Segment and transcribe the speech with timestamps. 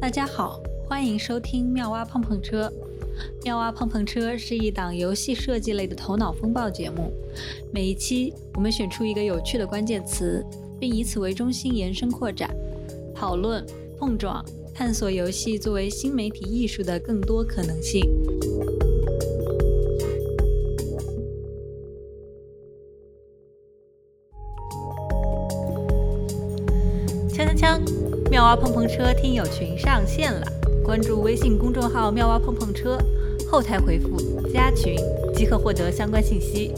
[0.00, 2.72] 大家好，欢迎收听妙蛙碰碰车。
[3.44, 7.12] 妙蛙碰碰车是一档游戏设计类的头脑风暴节目。
[7.70, 10.42] 每一期，我们选出一个有趣的关键词，
[10.80, 12.50] 并以此为中心延伸扩展，
[13.14, 13.62] 讨论、
[13.98, 14.42] 碰撞、
[14.74, 18.02] 探索游戏作为新媒体艺术的更多可能性。
[28.40, 30.46] 妙蛙碰碰车听友群上线了，
[30.82, 32.98] 关注微信公众号“妙蛙碰碰车”，
[33.52, 34.16] 后台回复
[34.50, 34.96] “加群”
[35.36, 36.72] 即可获得相关信息。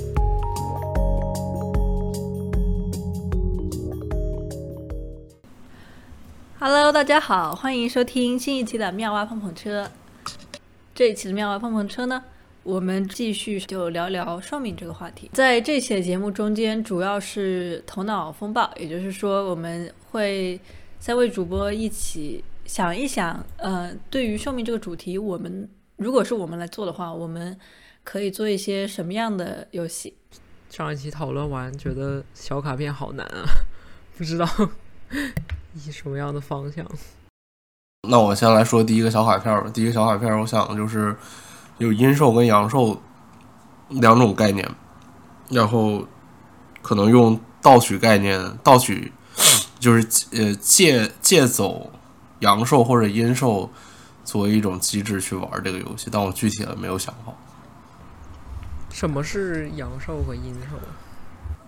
[6.58, 9.88] Hello，大家好，欢迎收听新一期的妙蛙碰碰车。
[10.92, 12.24] 这一期的妙蛙碰碰车呢，
[12.64, 15.30] 我们继续就聊聊寿命这个话题。
[15.32, 20.58] 在这期的节目中间，主要是头脑风暴，也就是说，我们会
[21.02, 27.58] 三位主播一起想一想，呃，对于寿命这个主题，我们如果是我们来做的话，我们
[28.04, 30.14] 可以做一些什么样的游戏？
[30.70, 33.42] 上一期讨论完，觉得小卡片好难啊，
[34.16, 34.48] 不知道
[35.74, 36.86] 以什么样的方向。
[38.08, 39.68] 那我先来说第一个小卡片吧。
[39.74, 41.16] 第一个小卡片，我想就是
[41.78, 43.02] 有阴寿跟阳寿
[43.88, 44.64] 两种概念，
[45.50, 46.06] 然后
[46.80, 49.10] 可能用盗取概念，盗取
[49.82, 51.90] 就是呃借借走
[52.38, 53.68] 阳寿或者阴寿
[54.24, 57.36] 作为一种机制去玩这个游戏，但我具体的没有想好。
[58.90, 60.78] 什么是阳寿和阴寿？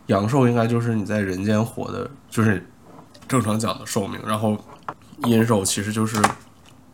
[0.07, 2.65] 阳寿应该就是你在人间活的，就是
[3.27, 4.57] 正常讲的寿命，然后
[5.25, 6.23] 阴寿其实就是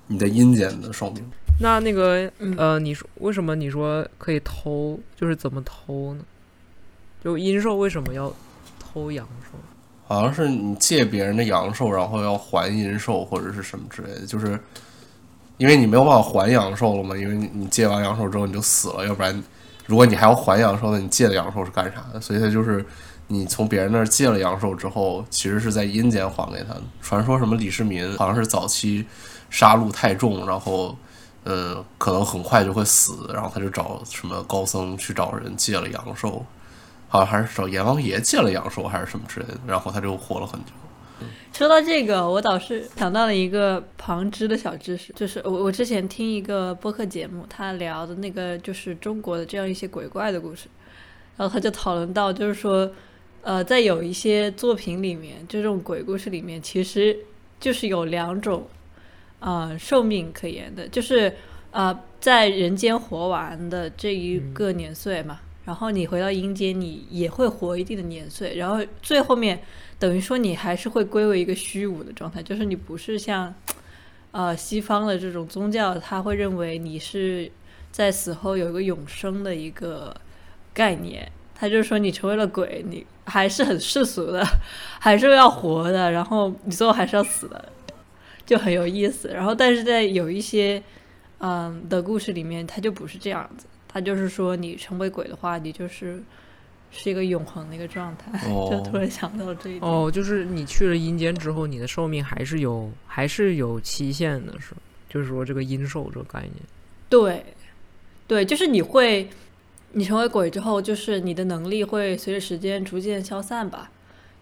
[0.07, 1.23] 你在阴间的寿命。
[1.61, 4.99] 那那个呃，你说为什么你说可以偷？
[5.15, 6.25] 就是怎么偷呢？
[7.23, 8.33] 就阴寿为什么要
[8.79, 9.59] 偷阳寿？
[10.11, 14.59] 好像是你借别人的阳寿，然后要还阴寿或者是什么之类的，就是
[15.57, 19.41] 因为你没有办法还阳寿了嘛，因为你借完阳寿之后你就死了，要不然
[19.87, 22.21] 如果你还要还阳寿，那你借的阳寿是干啥的？
[22.21, 22.85] 所以它就是
[23.29, 26.83] 你从别人那儿借了阳寿之后，其实是在阴间还给他的。
[27.01, 29.07] 传说什么李世民好像是早期
[29.49, 30.97] 杀戮太重，然后
[31.45, 36.45] 嗯，可能很快就会死，然后他就找什么高僧去找人借了阳寿。
[37.11, 40.71] 好像还是找阎王爷借了阳寿还是什么之类的，然后他就活了很久。
[41.53, 50.69] 说到这个，我倒是想到了一个旁支的小知识，就是我我之前听一个播客节目，他聊的那个就是中国的这样一些鬼怪的故事，
[51.37, 52.91] 然后他就讨论到，就是说，
[53.43, 57.19] 呃，在有一些作品里面，就这种鬼故事里面，其实
[57.59, 58.67] 就是有两种，
[59.41, 61.35] 呃，寿命可言的，就是
[61.73, 65.41] 呃，在人间活完的这一个年岁嘛。
[65.65, 69.61] 然后你回到阴间，你也会活一定的年岁，然后最后面
[69.99, 73.55] 等于说你还是会归为一个虚无的状态，就是你不是像，
[74.33, 77.51] 呃，西方的这种宗教，他会认为你是
[77.93, 80.17] 在死后有一个永生的一个
[80.73, 84.43] 概念，他就是说你成为了鬼，你还是很世俗的，
[84.99, 87.69] 还是要活的，然后你最后还是要死的，
[88.47, 89.29] 就很有意思。
[89.29, 90.83] 然后但是在有一些
[91.39, 93.67] 嗯的故事里面，它就不是这样子。
[93.93, 96.23] 他就是说，你成为鬼的话，你就是
[96.93, 98.39] 是一个永恒的一个状态。
[98.71, 99.83] 就突然想到这一点。
[99.83, 104.75] 哦，就是你去了阴间之后，你的寿命还是有，还是有期限的，是
[105.09, 106.53] 就是说这个阴寿这个概念。
[107.09, 107.45] 对，
[108.29, 109.29] 对，就是你会，
[109.93, 113.91] 你成为鬼之后，就是你的能力会随着时间逐渐消散吧。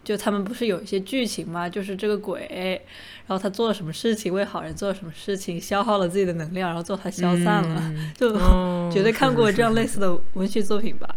[0.03, 1.69] 就他们不是有一些剧情吗？
[1.69, 2.81] 就是这个鬼，
[3.27, 7.93] 然后他做了什么事情，为好人做了什么事情，消耗了自己的能量，然后最后他消散了。
[8.15, 8.31] 就
[8.89, 11.15] 绝对看过这样类似的文学作品吧？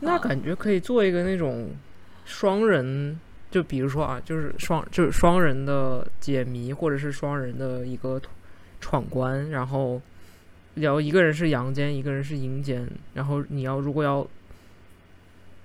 [0.00, 1.70] 那感觉可以做一个那种
[2.24, 8.22] 双人，就比如说啊，就是双就是双人的解谜，或者是双人的一个
[8.80, 10.00] 闯关，然后
[10.74, 14.26] 聊一个人是阳间，一个人是阴间，然后你要如果要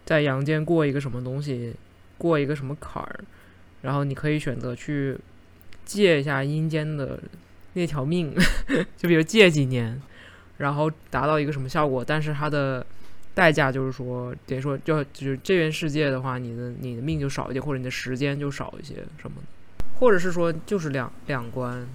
[0.05, 1.73] 在阳间过一个什么东西。
[2.17, 3.19] 过一个什么坎儿，
[3.81, 5.17] 然后你可以选择去
[5.85, 7.19] 借一下阴间的
[7.73, 8.33] 那条命，
[8.97, 10.01] 就比如借几年，
[10.57, 12.03] 然后达到一个什么效果。
[12.03, 12.85] 但是它的
[13.33, 21.87] 代价就是说，等于说就就是这边世界的话，你的你的命就少一点，或者你的时间就少一些什么的，或者是说就是两两关。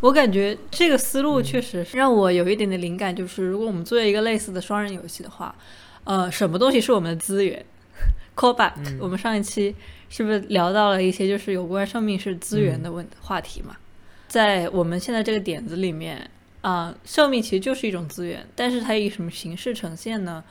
[0.00, 5.54] 我感觉这个思路确实让我有一点的灵感，就是如果我们做一个类似的双人游戏的话，
[6.02, 7.64] 呃，什么东西是我们的资源
[8.36, 9.74] ？Call back，我们上一期
[10.08, 13.76] 是不是聊到了一些就是有关生命是资源的问话题嘛？
[14.28, 16.28] 在我们现在这个点子里面
[16.60, 20.42] 啊，寿命其实就是一种资源，但是它以什么形式呈现呢？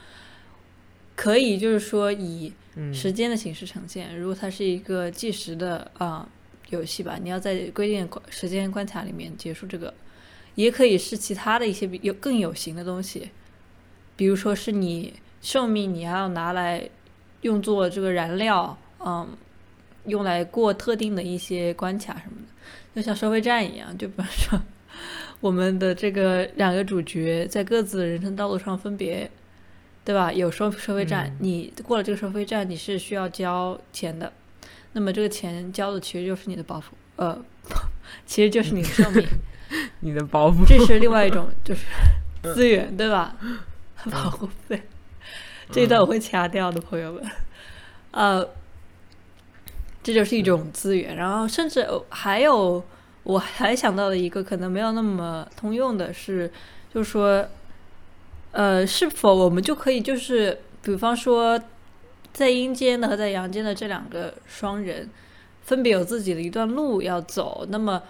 [1.16, 2.52] 可以就是说以
[2.92, 6.28] 时间的形式呈现，如果它是一个计时的啊
[6.70, 9.94] 游戏吧，你要在规定的时间关卡里面结束这个，
[10.56, 13.30] 也可以是其他的一些比有更有形的东西，
[14.16, 16.88] 比如说是你寿命你还要拿来
[17.44, 19.26] 用作这个燃料，嗯，
[20.06, 22.36] 用来过特定的一些关卡什么
[22.94, 24.60] 的，就像收费站一样，就比方说
[25.40, 29.30] 我们的这个两个主角在各自的人生道路上分别。
[30.06, 30.30] 对吧？
[30.30, 34.30] 有收收费站，嗯你过了这个收费站，你是需要交钱的。
[34.92, 37.42] 那么这个钱交的其实就是你的保护，呃，
[38.26, 39.26] 其实就是你的寿命，
[40.00, 41.86] 你的包袱，这是另外一种就是
[42.52, 43.34] 资源，对吧？
[44.12, 44.82] 保护费，
[45.70, 47.22] 这一段我会掐掉的，朋友们。
[48.10, 48.48] 呃，
[50.02, 52.82] 这就是一种资源，然后甚至呃还有
[53.22, 56.50] 我还想到的一个可能没有那么通用的是，
[56.92, 57.46] 就是说。
[58.56, 61.60] 呃，是否我们就可以就是，比方说，
[62.32, 65.10] 在阴间的和在阳间的这两个双人，
[65.64, 67.66] 分别有自己的一段路要走。
[67.68, 68.00] 那么，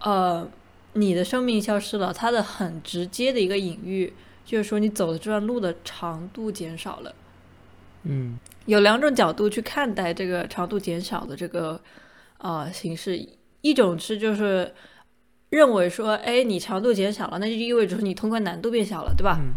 [0.00, 0.46] 呃，
[0.92, 4.12] 你的生命消失了，它的很直接的一个隐喻
[4.44, 7.14] 就是说，你走的这段路的长度减少了。
[8.04, 11.80] 嗯有两种角度去看待这个长度减少的这个
[12.38, 13.26] 呃形式，
[13.60, 14.72] 一种是就是。
[15.52, 19.36] 认为说，哎，你长度减少了，那就意味着你通关难度变小了，对吧？
[19.38, 19.52] 嗯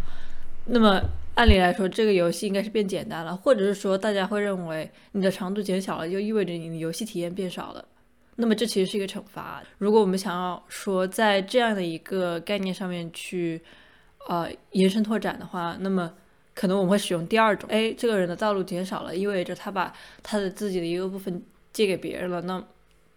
[0.66, 1.02] 那么
[1.36, 7.86] 按理来说，这个游戏应该是变简单了，或者是说，大家会认为你的长度减小了，就意味着你的游戏体验变少了。
[8.36, 9.64] 那么这其实是一个惩罚。
[9.78, 13.62] 如果我们想要说在这样的一个概念上面去
[14.28, 16.12] 呃延伸拓展的话，那么
[16.54, 19.94] 可能我们会使用第二种，哎，这个人的道路减少了，意味着他把
[20.24, 21.42] 他的自己的一个部分
[21.74, 22.64] 借给别人了，那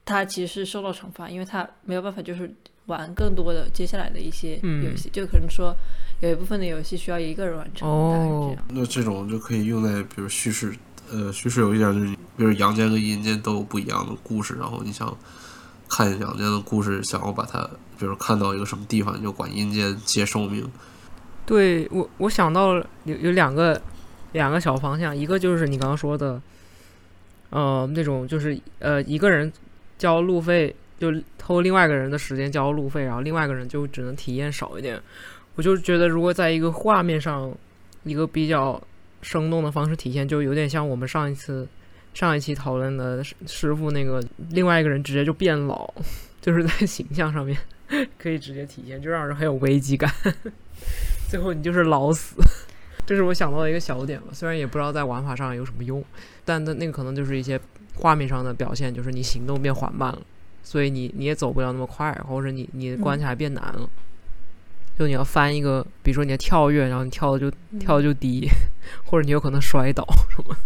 [0.05, 2.53] 他其实是受到惩罚，因为他没有办法就是
[2.87, 5.75] 玩更多的接下来的一些游戏，就可能说
[6.21, 8.65] 有一部分的游戏需要一个人完成，大概是这样。
[8.71, 10.75] 那这种就可以用在比如叙事，
[11.13, 12.07] 呃，叙事有一点就是，
[12.37, 15.17] 比如阳间跟阴间都有不一样的故事，然后你想
[15.89, 17.63] 看阳间的故事，想要把它，
[17.99, 20.69] 比如看到一个什么地方，你就管阴间接寿命。
[21.49, 22.75] 对我我想到
[23.05, 23.81] 有有两个
[24.33, 26.39] 两个小方向，一个就是你刚刚说的，
[27.49, 29.51] 呃，那种就是呃一个人
[29.97, 35.01] 交路费就偷另外一个人的时间交路费，然后另外一个人就只能体验少一点。
[35.57, 37.51] 我就觉得如果在一个画面上
[38.05, 38.79] 一个比较
[39.23, 41.67] 生动的方式体现，就有点像我们上一次
[42.13, 45.91] 上一期讨论的师傅那个另外一个人直接就变老，
[46.43, 47.57] 就是在形象上面
[48.19, 50.13] 可以直接体现，就让人很有危机感。
[51.29, 52.37] 最后你就是老死，
[53.07, 54.29] 这是我想到的一个小点吧。
[54.33, 56.03] 虽然也不知道在玩法上有什么用，
[56.45, 57.61] 但那那个可能就是一些
[57.97, 60.21] 画面上的表现，就是你行动变缓慢了，
[60.63, 63.89] 所以你你也走不了那么快，或者你你的关卡变难了。
[64.99, 67.49] 就你要翻一个，比如说你要跳跃，然后你跳的就
[67.79, 68.49] 跳的就低，
[69.07, 70.57] 或者你有可能摔倒什么。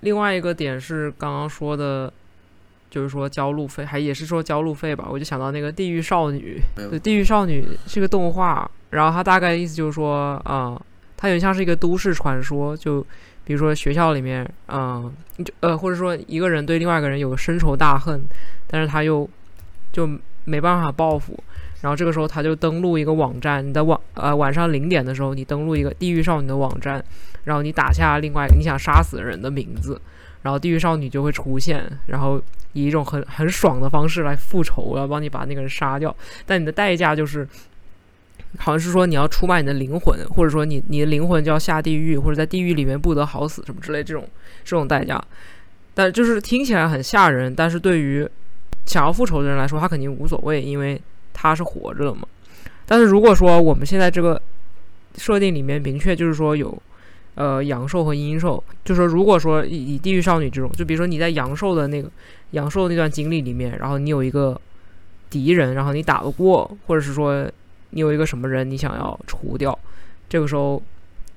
[0.00, 2.12] 另外一个点是刚刚说的，
[2.88, 5.08] 就是说交路费，还也是说交路费吧。
[5.10, 10.80] 我就想到那个《地狱少女》，对，《地狱少女》是个动画，然后他大概意思就是说，啊、
[11.16, 13.04] 它有点像是一个都市传说，就
[13.44, 15.12] 比如说学校里面，嗯、
[15.44, 18.22] 就呃，或者说一个人对另外一个人有深仇大恨，
[18.68, 19.28] 但是他又
[19.92, 20.08] 就
[20.44, 21.38] 没办法报复，
[21.80, 27.04] 然后这个时候他就登录一个网站，你在网呃晚上零点的时候，你登录一个地狱少女的网站，
[27.44, 30.00] 然后你打下另外你想杀死的人的名字，
[30.42, 32.40] 然后地狱少女就会出现，然后
[32.72, 36.14] 以一种很很爽的方式来复仇，我要帮你把那个人杀掉，
[36.44, 37.46] 但你的代价就是。
[38.58, 44.28] 好像是说你要出卖你的灵魂，或者说你你的灵魂就要下地狱，或者在地狱里面不得好死什么之类这种
[44.64, 45.22] 这种代价，
[45.94, 48.28] 但就是听起来很吓人，但是对于
[48.86, 51.00] 想要复仇的人来说，他肯定无所谓，因为
[51.32, 52.22] 他是活着的嘛。
[52.86, 54.40] 但是如果说我们现在这个
[55.16, 56.80] 设定里面明确就是说有
[57.34, 62.08] 呃阳寿和阴寿，就说如果说以以地狱少女这种，就比如说你在阳寿的那个
[62.52, 64.60] 阳寿那段经历里面，然后你有一个
[65.28, 67.50] 敌人，然后你打得过，或者是说
[67.90, 69.78] 你有一个什么人你想要除掉，
[70.28, 70.82] 这个时候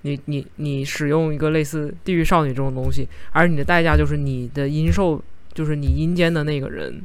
[0.01, 5.22] 你你你使用一个类似地狱少女这种东西，而你的代价就是你的阴寿，
[5.53, 7.01] 就是你阴间的那个人。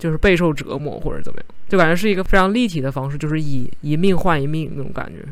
[0.00, 5.22] 就是备受折磨或者怎么样，就感觉是一个非常立体的方式，就是以一命换一命那种感觉。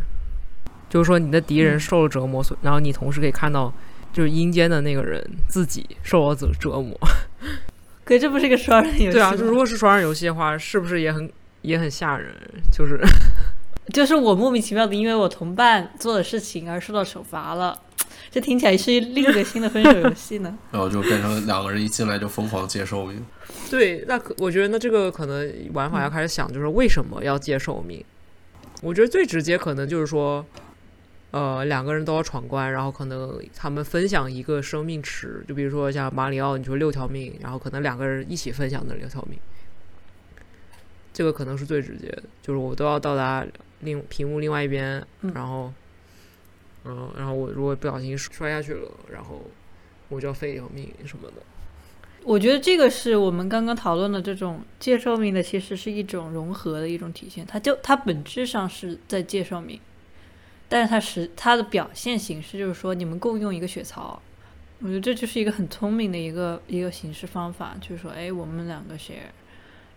[0.90, 3.72] 就是说你的敌人受了折磨，所然后你同时可以看到，
[4.12, 6.94] 就是阴间的那个人自己受了折折磨。
[8.04, 9.12] 可这不是一个双人游戏？
[9.12, 11.30] 对啊，就如果是双人游戏的话，是不是也很
[11.68, 12.34] 也很吓人？
[12.72, 12.98] 就是
[13.92, 17.78] 就是我莫名其妙的因为我同伴做的事情而受到惩罚了，
[18.30, 20.56] 这听起来是另一个新的分手游戏呢。
[20.72, 23.24] 然后就变成两个人一进来就疯狂接受命。
[23.70, 28.02] 对，那可我觉得那这个可能玩法要开始想，就是为什么要接受命？
[28.82, 30.44] 我觉得最直接可能就是说，
[31.30, 39.38] 呃两个人都要闯关，然后可能他们分享一个生命池，就比如说像马里奥，你说六条命，然后可能两个人一起分享那六条命，
[41.18, 43.44] 这个可能是最直接的，就是我都要到达
[43.80, 45.72] 另屏幕另外一边，嗯然后，
[46.84, 49.42] 嗯、然后我如果不小心摔下去了，然后
[50.10, 51.34] 我就要废一条命什么的。
[52.22, 57.44] 我觉得这个是我们刚刚讨论的这种介绍命的，其实是一种融合的一种体现。
[57.44, 59.80] 它就它本质上是在介绍命，
[60.68, 64.22] 但是它实它的表现形式就是说你们共用一个血槽。
[64.78, 69.32] 我觉得这就是一个很聪明的一个一个形式方法，就是说，哎，我们两个 share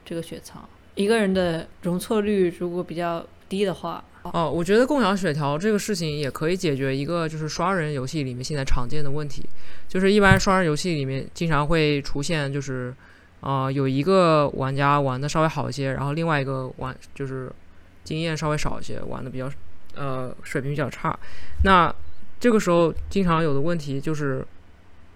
[0.03, 9.43] 这个血槽，一个人的容错率如果比较低的话，哦，我觉得共享血条这个事情也可以解决一个就是双人游戏里面现在常见的问题，
[9.87, 12.93] 就是一般双人游戏里面经常会出现就是，
[13.39, 17.51] 呃，有一个玩家玩的稍微好一些，然后另外一个玩就是
[18.03, 19.49] 经验稍微少一些，玩的比较
[19.95, 21.17] 呃水平比较差。
[21.63, 21.93] 那
[22.39, 24.45] 这个时候经常有的问题就是。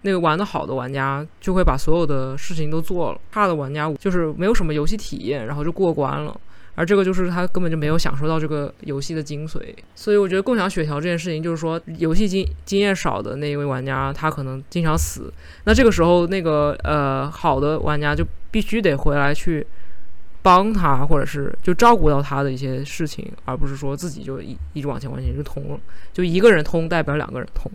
[0.05, 6.39] 那个玩的好的玩家就会把所有的事情都做了，差的玩家就是没有什么游戏体验，然后就过关了。
[6.75, 9.61] 而这个就是他根本就没有享受到这个游戏的精髓，
[9.95, 15.33] 所以我觉得共享血条这件事情，就是说游戏经经验少的那一位玩家，他可能经常死，
[15.63, 19.65] 那这个时候那个呃好的玩家就必须得回来去
[20.41, 25.79] 帮他，或者是就照顾到他的一些事情，而不是说自己就一一直往前往前就通了，
[26.11, 27.71] 就一个人通代表两个人通，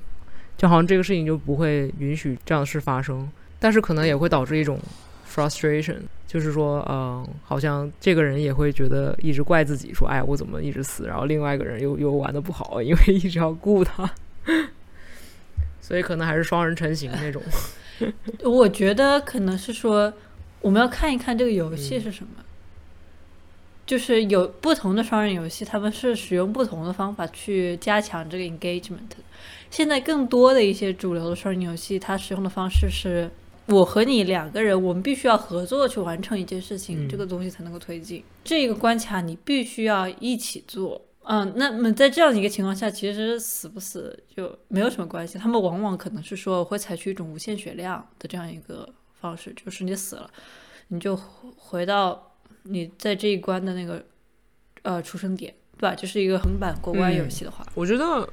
[0.60, 3.26] 就好像这个事情就不会允许这样的事发生，
[3.58, 4.78] 但是可能也会导致一种
[5.26, 5.96] frustration。
[6.26, 11.06] 就是说，嗯，好像这个人也会觉得一直怪自己，说，哎，我怎么一直死？
[11.06, 14.08] 然后另外一个人又又玩的不好，因为一直要顾他，
[15.80, 17.40] 所以可能还是双人成型那种。
[18.44, 20.12] 我觉得可能是说，
[20.60, 22.44] 我们要看一看这个游戏是什么。
[23.86, 29.10] 就是有不同的双人游戏，他们是使用不同的方法去加强这个 engagement。
[29.70, 33.30] 现在更多的一些主流的双人游戏，它使用的方式是
[33.66, 38.22] 我和你两个人，我们必须要合作去完成一件事情，嗯这个东西才能够推进。
[38.42, 41.00] 这个关卡你必须要一起做。
[41.22, 45.38] 嗯，那么在这样的一个情况下，其实死不死就没有什么关系。
[45.38, 48.88] 他们往往可能是说会采取一种无限血量的这样一个
[49.20, 50.28] 方式，就是你死了，
[50.88, 51.14] 你就
[51.56, 52.32] 回到
[52.64, 54.04] 你在这一关的那个
[54.82, 55.94] 呃出生点，对吧？
[55.94, 58.28] 就是一个横版过关游戏的话，我觉得，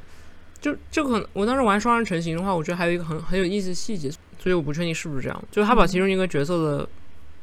[0.60, 4.10] 就就可能我当时玩双人成型的话，我觉得还有一个很很有意思的细节，
[4.40, 6.90] 所以我不确定是不是这样，就是他把其中一个角色的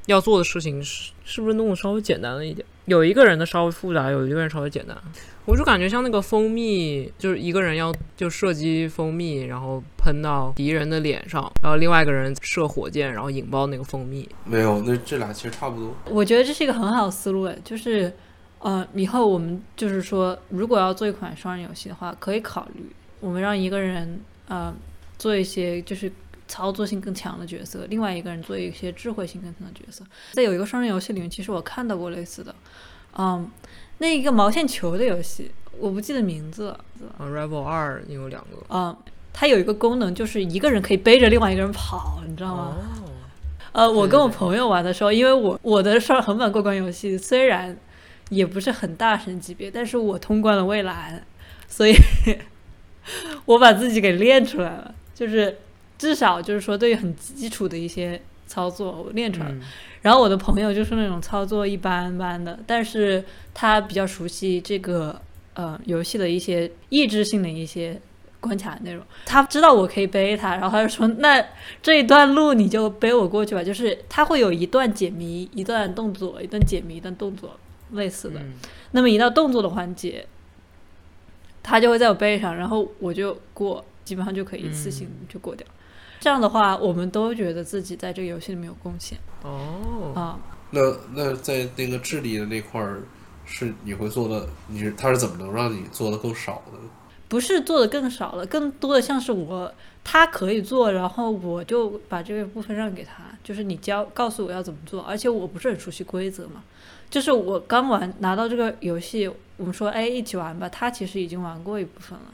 [0.06, 4.96] 要做的事情是是不是弄得稍微简单了一点，有一个人的稍微复杂，有一个人稍微简单。
[5.46, 14.26] 我就感觉像那个蜂蜜，就是一个人要就射击蜂蜜，然后喷到敌人的脸上，然后另外一个人射火箭，然后引爆那个蜂蜜。
[14.46, 15.94] 没有，那这俩其实差不多。
[16.08, 18.10] 我觉得这是一个很好的思路，哎，就是
[18.60, 22.86] 呃，以后我们就是说，如果要做一款双人游戏的话，可以考虑
[23.24, 24.74] 我们让一个人呃
[25.18, 26.12] 做一些就是
[26.46, 30.04] 操作性更强的角色，另外一个人做一些智慧性更强的角色。
[30.32, 32.54] 在有一个双人游戏里面，其实我看到过类似的，
[33.16, 33.50] 嗯，
[33.96, 36.80] 那一个毛线球的游戏，我不记得名字了，
[37.16, 38.94] 啊，Rebel 二有两个，嗯，
[39.32, 42.76] 它有一个功能就是一个人可以背着另外一个人跑，你知道吗？
[42.76, 43.08] 哦，
[43.72, 47.74] 呃，我跟我朋友玩的时候，因为我我的双横版过关游戏虽然
[48.28, 51.24] 也不是很大神级别，但是我通关了蔚蓝，
[51.66, 51.94] 所以
[53.46, 55.58] 我把自己给练出来了，就是
[55.98, 59.54] 至少就是说对于很基础的一些操作我练出来了。
[59.54, 59.62] 嗯
[60.04, 65.18] 然后我的朋友就是那种操作一般般的，但是他比较熟悉这个
[65.54, 67.98] 呃游戏的一些益智性的一些
[68.38, 71.42] 关卡内容，他知道我可以背他，然后他就说那
[71.82, 77.58] 这一段路你就背我过去吧，就是他会有一段解谜，一段动作，一段解谜，一段动作
[77.92, 78.38] 类似的。
[78.40, 78.52] 嗯
[78.90, 80.26] 那么一到动作的环节，
[81.64, 85.66] 他就会在我背上，然后我就过，基本上就可以一次性就过掉。
[86.20, 90.38] 这样的话，我们都觉得自己在这个游戏里面有贡献哦，啊。
[90.70, 90.80] 那
[91.14, 93.02] 那在那个智力的那块儿，
[93.44, 96.78] 是你会做的，你是他是怎么能让你做的更少的？
[97.28, 99.72] 不是做的更少了，更多的像是我
[100.04, 106.62] 他可以做，然后我就把这个部分让给他，就是你教告诉我要怎么做，而且我不是很熟悉规则嘛，
[107.14, 112.24] 就是我刚玩拿到这个游戏，我们说哎一起玩吧，他其实已经玩过一部分了，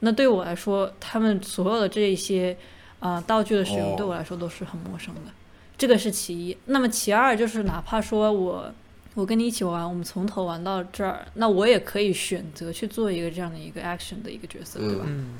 [0.00, 2.56] 那对我来说，他们所有的这一些
[2.98, 5.30] 呃道具的使用哦对我来说都是很陌生的，
[5.78, 6.56] 这个是其一。
[6.64, 8.74] 那么其二就是哪怕说我
[9.14, 15.04] 我跟你一起玩，我们从头玩到这儿，那我也可以选择去做一个这样的一个 action 的一个角色，对吧？
[15.06, 15.38] 嗯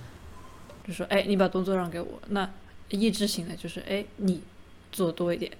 [0.86, 2.48] 就说哎，你把动作让给我，那
[2.90, 4.40] 意志型的就是哎，你
[4.92, 5.50] 做多一点，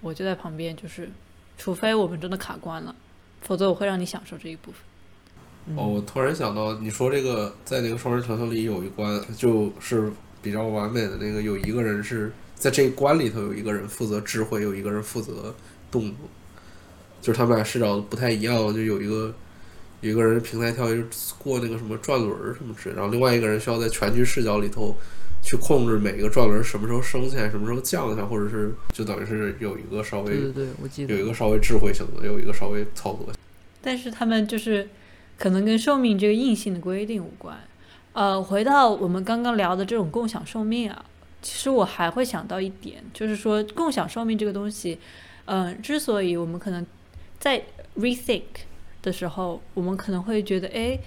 [0.00, 1.08] 我就在旁边，就是
[1.58, 2.94] 除非我们真的卡关了，
[3.42, 5.76] 否则我会让你享受这一部分。
[5.76, 10.10] 哦，我突然想到，你说这个在那个双人成行里有一关，就是
[10.40, 15.54] 比较完美的那个，有一个人是在这一关里头有一个人负责智慧，有一个人负责
[15.90, 16.16] 动作，
[17.20, 19.34] 就是他们俩视角不太一样，就有一个
[20.00, 21.04] 有一个人平台跳跃
[21.38, 24.96] 过那个什么转轮什么之类，然后另外一个人需要在全局视角里头
[25.42, 33.34] 去控制每个转轮什么时候升起来，什么时候降下，或者是就等于是有一个稍微对对对，我记得有一个稍微智慧性的，有一个稍微操作性。
[33.80, 34.88] 但是他们就是
[35.38, 37.56] 可能跟寿命这个硬性的规定无关。
[38.12, 41.04] 呃，回到我们刚刚聊的这种共享寿命啊，
[41.40, 44.98] 其实我还会想到一点，就是说共享寿命这个东西，
[45.44, 46.84] 嗯、之所以我们可能
[47.38, 47.62] 在
[47.96, 48.42] rethink
[49.00, 50.98] 的时候，我们可能会觉得，哎，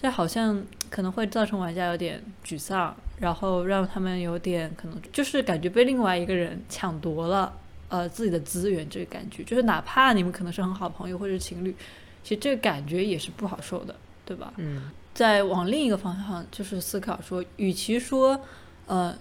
[0.00, 7.52] 这好像可能会造成玩家有点沮丧，然后让他们有点可能就是感觉被另外一个人抢夺了。
[7.88, 11.74] 呃，自己的资源这个感觉，就是哪怕你们可能是很好朋友或者是情侣，
[12.22, 13.92] 其实这个感觉也是不好受的，
[14.24, 14.52] 对吧？
[14.58, 18.40] 嗯再往另一个方向就是思考说，与其说
[18.86, 19.12] 呃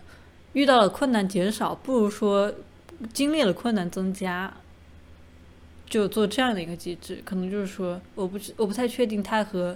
[0.53, 2.53] 遇到了困难减少，不如说
[3.11, 4.53] 经历了困难增加，
[5.87, 7.23] 就做这样的一个机制。
[7.25, 9.75] 可能就是说，我不知我不太确定它和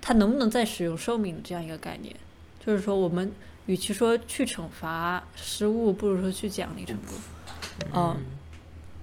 [0.00, 2.14] 它能不能再使用寿命的这样一个概念。
[2.64, 3.32] 就是说，我们
[3.66, 7.16] 与其说去惩罚失误，不如说去奖励成功。
[7.94, 8.16] 嗯，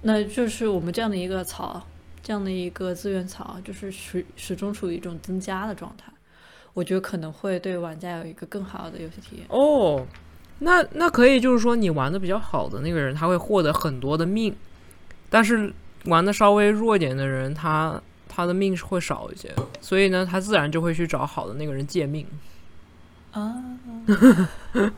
[0.02, 1.84] 那就是我们这样的一个槽，
[2.22, 6.12] 这样的一个资源槽，就是始始终处于一种增加的状态。
[6.74, 9.46] 我觉得可能会对玩家有一个更好的游戏体验。
[9.48, 10.06] 哦，
[10.60, 14.54] 那那可以就是说，你玩的比较好的那个人，他会获得很多的命，
[15.28, 15.72] 但是
[16.04, 18.00] 玩的稍微弱一点的人，他
[18.38, 22.24] 他的命是会少一些，所以呢，他自然就会去找好的那个人借命。
[23.32, 23.52] 啊，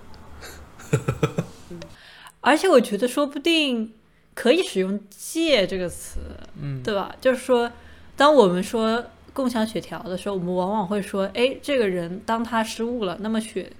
[2.43, 3.95] 而且我觉得说不定
[4.35, 6.21] 可以使用“借”这个词，
[6.61, 7.17] 嗯，对吧？
[7.19, 7.73] 就是说，
[8.15, 13.73] 当我们说共享血条的时候，我们往往会说，哎，这个人当他失误了，那么血，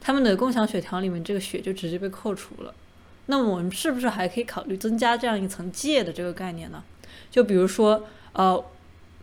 [0.00, 2.74] 他们的共享血条里面这个血就直接被扣除了。
[3.26, 6.82] 那么我们是不是还可以考虑增加这样一层借的这个概念呢？
[7.30, 8.64] 就比如说，呃，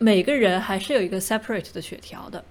[0.02, 2.44] 每个人还是有一个 separate 的血条的，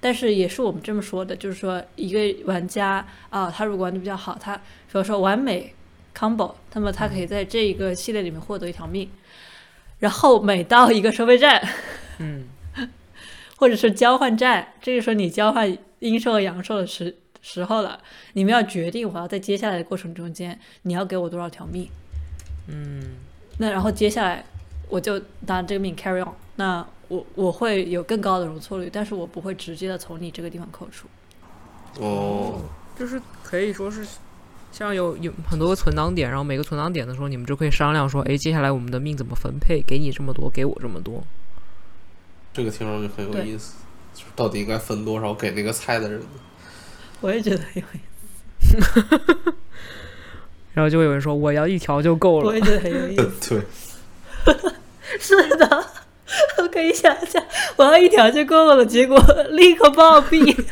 [0.00, 5.72] 但是也是我们这么说的，就是说一个玩家啊、他如果玩的比较好，他比如说完美
[6.16, 9.08] combo，那么他可以在这一个系列里面获得一条命。
[9.98, 11.62] 然后每到一个收费站，
[12.18, 12.44] 嗯，
[13.56, 17.98] 或者是交换站，这个时候你交换阴兽和阳兽的时时候了，
[18.34, 21.88] 你们要决定我要在接下来的过程中间，你要给我多少条命。
[22.68, 23.16] 嗯，
[23.58, 24.44] 那然后接下来
[24.88, 31.06] 我就拿这个命 carry on，那我我会有更高的容错率，但是我不会直接的从你这个地方扣除。
[32.02, 32.62] 哦，
[32.98, 34.06] 就是可以说是
[34.72, 39.80] 像有有很多个存档点，然后每个存档点的时候，你们就可以商量说，哎，接下来我们的命怎么分配？
[39.82, 41.22] 给你这么多，给我这么多。
[42.52, 43.74] 这个听上去很有意思，
[44.14, 46.26] 就是到底应该分多少给那个菜的人呢？
[47.20, 48.00] 我也觉得有意
[48.60, 48.76] 思，
[50.74, 52.60] 然后就会有人说，我要一条就够了我也。
[52.60, 53.62] 觉得很有意思。
[54.44, 54.60] 对，
[55.18, 55.86] 是的，
[56.58, 57.42] 我 可以想象，
[57.76, 59.18] 我要一条就够了，结果
[59.50, 60.64] 立刻暴毙。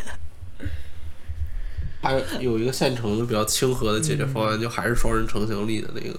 [2.02, 6.18] 还有有一个现成的比较亲和的解决方案，就还是双人成行里的那个，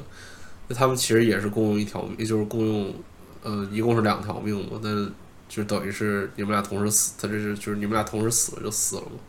[0.67, 2.93] 那他们其实也是共用一条命，也就是共用，
[3.43, 5.11] 呃，一共是两条命嘛，但
[5.47, 9.19] 就等于是你们俩同时死，他这是就是你们俩同时死了就死了嘛。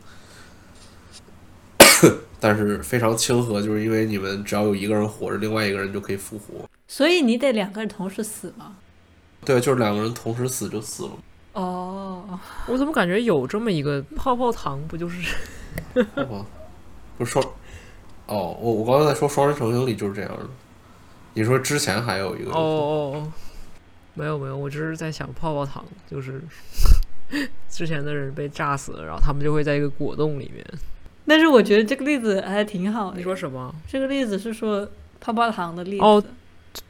[2.40, 6.66] 但是非常亲和，就是因为你们只要有一个人活着，另外一个人就可以复活。
[6.88, 8.76] 所以你得两个人同时死吗？
[9.46, 11.10] 对，就是两个人同时死就死了。
[11.52, 15.34] 哦，我怎么感觉有这么一个泡泡糖，不就是？
[16.16, 16.44] 哦，
[17.16, 17.42] 不是双，
[18.26, 20.40] 哦，我我刚才在说双人成行里就是这样的。
[21.34, 23.32] 你说之前还有一个哦哦哦，
[24.14, 26.42] 没有没有，我只是在想泡泡糖，就是
[27.70, 30.66] 之前的人被炸死了，然后他们就会在一个果冻里面。
[31.26, 33.16] 但是我觉得这个例子还挺好的。
[33.16, 33.74] 你说什么？
[33.86, 34.88] 这个例子是说
[35.20, 36.04] 泡泡糖的例子。
[36.04, 36.22] 哦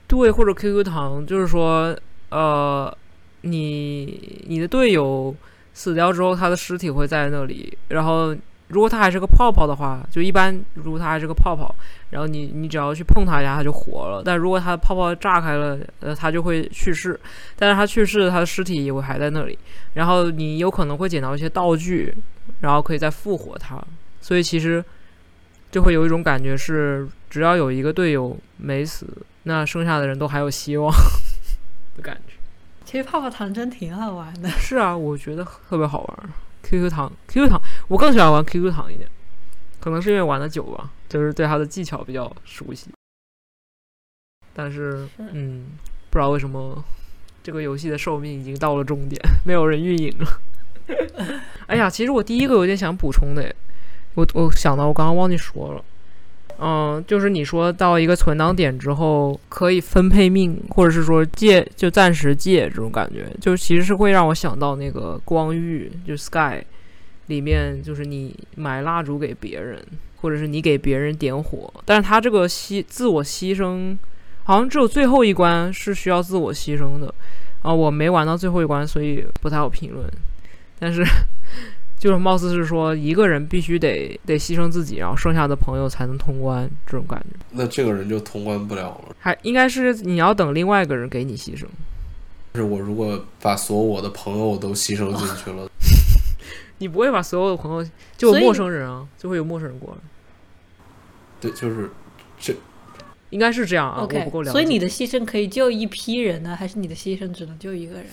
[0.09, 1.97] 对，或者 QQ 糖，就是说，
[2.31, 2.97] 呃，
[3.43, 5.35] 你你的队友
[5.73, 8.35] 死掉之后，他的尸体会在那里，然后
[8.69, 11.73] 如果他还是个泡泡的话，就一般如果他还是个泡泡，
[12.11, 14.23] 然后你你只要去碰他一下，他就活了。
[14.25, 17.19] 但如果他的泡泡炸开了，呃，他就会去世。
[17.55, 19.57] 但是他去世，他的尸体也会还在那里，
[19.95, 22.13] 然后你有可能会捡到一些道具，
[22.61, 23.81] 然后可以再复活他。
[24.21, 24.85] 所以其实
[25.71, 29.07] 就会有一种感觉是，只要有一个队友没死，
[29.45, 30.93] 那剩下的人都还有希望
[31.97, 32.35] 的感觉。
[32.85, 34.49] 其实泡泡糖真挺好玩的。
[34.51, 36.29] 是啊，我觉得特别好玩。
[36.63, 39.09] QQ 糖，QQ 糖，我更喜欢玩 QQ 糖一点，
[39.81, 42.91] 可能是因为玩的久吧，就是对它的技巧比较熟悉。
[44.53, 45.67] 但是，嗯，
[46.11, 46.85] 不知道为什么
[47.43, 50.41] 这个游戏的寿命已经到了终点，没有人运营了。
[51.67, 53.55] 哎呀，其实我第一个有点想补充的，
[54.15, 55.85] 我我想到我刚刚忘记说了，
[56.59, 66.65] 嗯，就是你说到一个存档点之后可以分配命，或者是说借就暂时借这种感觉，就其实是会让我想到那个光遇，就 Sky
[67.27, 69.83] 里面就是你买蜡烛给别人，
[70.17, 73.97] 或者是你给别人点火，但是他这个牺自我牺牲，
[74.45, 77.15] 好像只有最后一关是需要自我牺牲的。
[77.63, 80.09] 啊，我没玩到最后一关，所以不太好评论。
[80.79, 81.05] 但是，
[81.99, 87.37] 就是貌似是说一个人必须得得牺牲自己，然后剩下的朋友才能通关，这种感觉。
[87.51, 89.17] 那这个人就通关不了了。
[89.19, 91.65] 还应该是你要等另外一个人给你牺牲。
[92.55, 95.69] 就是我如果把所有我的朋友都牺牲进去了，
[96.79, 99.99] 你不会把所有的朋友就陌生人啊，就会有陌生人过来。
[101.41, 101.91] 对，就是
[102.39, 102.55] 这。
[103.31, 104.19] 应该是这样啊，OK。
[104.19, 104.53] 我不够了解。
[104.53, 108.07] 所以你的牺牲可以救一批人呢，还是你的牺牲只能救一个人？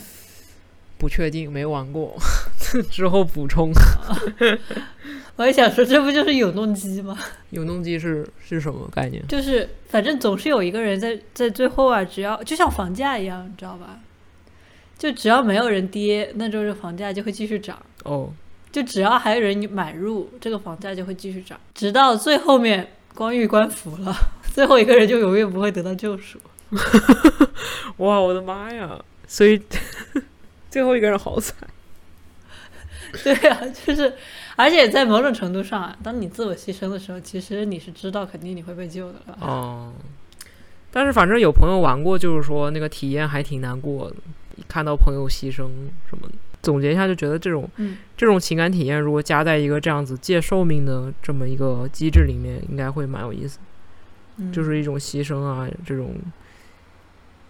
[0.97, 2.17] 不确定，没玩过，
[2.89, 3.71] 之后补充。
[5.35, 7.17] 我还想说，这不就是永动机吗？
[7.51, 9.25] 永动机是是什么概念？
[9.27, 13.99] 就是反正总是有一个人在在最后啊，只要就像房价一样，你知道吧？
[14.97, 17.77] 就只要没有人跌，那就是房价就会继续涨。
[18.03, 18.31] 哦。
[18.71, 24.15] 就只要还有人买入，这个房价就会继续涨，直到最后面光遇官服了。
[24.51, 26.39] 最后一个人就永远不会得到救赎。
[27.97, 28.99] 哇，我的妈呀！
[29.27, 29.61] 所以
[30.71, 31.55] 最后一个人好惨。
[33.23, 34.13] 对啊，就是，
[34.55, 39.37] 而且在某种程度上啊，当你自我牺牲的时候，其实你是知道肯定你会被救的了。
[39.41, 39.93] 哦。
[40.91, 44.15] 但是反正有朋友玩过，就是说那个体验还挺难过的，
[44.67, 45.67] 看到朋友牺牲
[46.09, 46.33] 什么的。
[46.61, 47.69] 总结一下，就觉得这种
[48.15, 53.59] 这种情感体验，如果加在一个这样子借寿命的这么一个机制里面，应该会蛮有意思。
[54.51, 56.15] 就是一种牺牲啊，这种，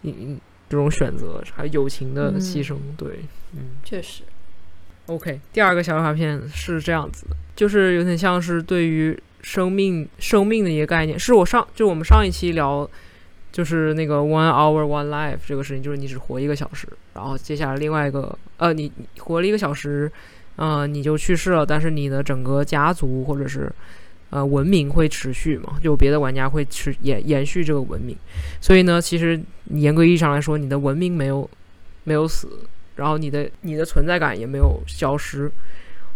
[0.02, 3.20] 嗯，这种选择，还有友情的牺牲，对，
[3.54, 4.24] 嗯，确实。
[5.14, 12.90] OK，第二个小卡片是这样子的，就是有点像是对于生命、生命的一个概念，是我上就我们上一期聊，
[13.52, 20.12] 就是那个 one hour one life 这个事情，就是你只活一个小时，然后接下来另外一个，呃，你活了一个小时，
[20.56, 23.72] 嗯，你就去世了，但是你的整个家族或者是。
[24.30, 25.76] 呃，文明会持续嘛？
[25.80, 28.18] 就别的玩家会持延延续这个文明，
[28.60, 31.48] 所以呢，其实严格意义上来说，你的文明没有
[32.04, 32.48] 没有死，
[32.96, 35.52] 然后你的你的存在感也没有消失，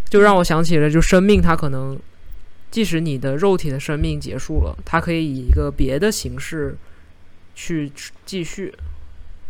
[0.10, 1.98] 就让我想起了，就生命它可能，
[2.72, 6.76] 即使你的肉体的生命结束了，它可以以一个别的形式
[7.56, 7.92] 去
[8.26, 8.74] 继续，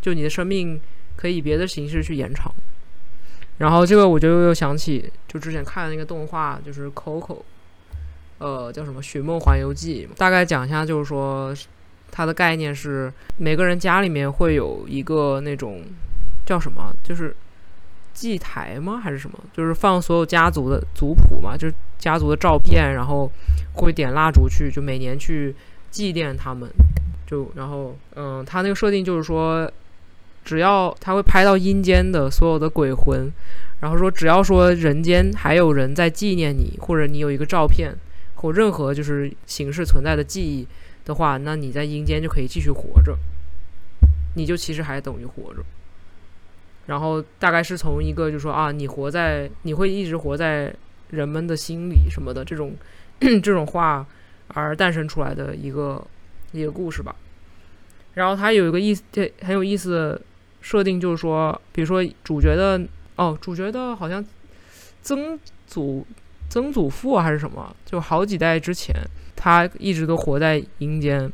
[0.02, 0.80] 就你的生命
[1.16, 2.54] 可以以别的形式去延长。
[3.58, 7.40] 然后这个我就又想起，就之前看的那个动画，就是 Coco。
[8.40, 10.08] 呃，叫什么《寻梦环游记》？
[10.16, 11.52] 大概讲一下，就是说，
[12.12, 15.82] 它的概念是每个人家里面会有一个那种
[16.46, 17.34] 叫什么，就是
[18.14, 19.00] 祭台吗？
[19.02, 19.40] 还是什么？
[19.54, 23.32] 就是放所有家族的族谱嘛，就是家族的照片，然后
[23.76, 25.56] 会点蜡烛去，就每年去
[25.90, 26.70] 祭奠他们。
[27.26, 29.72] 就然后，嗯，他那个设定就是说，
[30.44, 33.32] 只要他会拍到阴间的所有的鬼魂，
[33.80, 37.96] 然后说，只要说人间还有人在纪念你，或者你有一个照片。
[38.40, 40.68] 或任何就是形式存在的记忆
[41.06, 43.18] 的话，那你在阴间就可以继续活着，
[44.36, 45.66] 你就其实还等于活着。
[46.88, 50.74] 然后大概是从一个就说啊，你活在你会一直活在
[51.12, 52.74] 人们的心里什么的这种
[53.20, 54.06] 这种话
[54.50, 56.04] 而诞生出来的一个
[56.52, 57.16] 一个故事吧。
[58.16, 59.04] 然后它有一个意思，
[59.42, 60.20] 很有意思
[60.62, 62.82] 设定，就是说，比如说主角的
[63.16, 64.26] 哦，主角的好像
[65.02, 66.06] 曾祖。
[66.50, 67.76] 曾祖父还是什么？
[67.86, 68.96] 就好几代之前，
[69.36, 71.30] 他一直都活在阴间，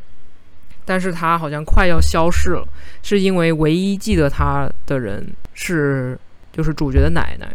[0.85, 2.67] 但是他好像快要消逝了，
[3.01, 6.17] 是因为唯一记得他的人是
[6.51, 7.47] 就是主角的奶奶，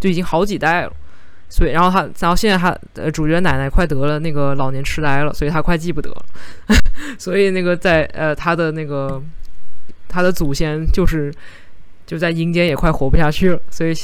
[0.00, 0.92] 就已经好几代了，
[1.48, 6.24] 所以然后他然后现在他呃主角奶奶快得了那个老年痴呆了，所以他快记不得了，
[7.18, 9.22] 所以那个在呃他的那个
[10.08, 11.32] 他的祖先就是
[12.06, 13.94] 就在阴间也快活不下去了，所以。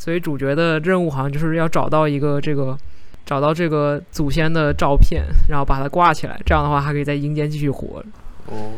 [0.00, 2.78] 所以主角的任务好像就是要找到一个这个，
[3.26, 6.40] 找到这个祖先的照片，然后把它挂起来。
[6.46, 8.00] 这样的话，还可以在阴间继续活。
[8.50, 8.72] 哦，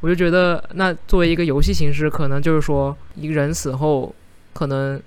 [0.00, 4.14] 我就觉得，那作为一个游戏形式，可能就是说，一个人死后，
[4.52, 5.00] 可能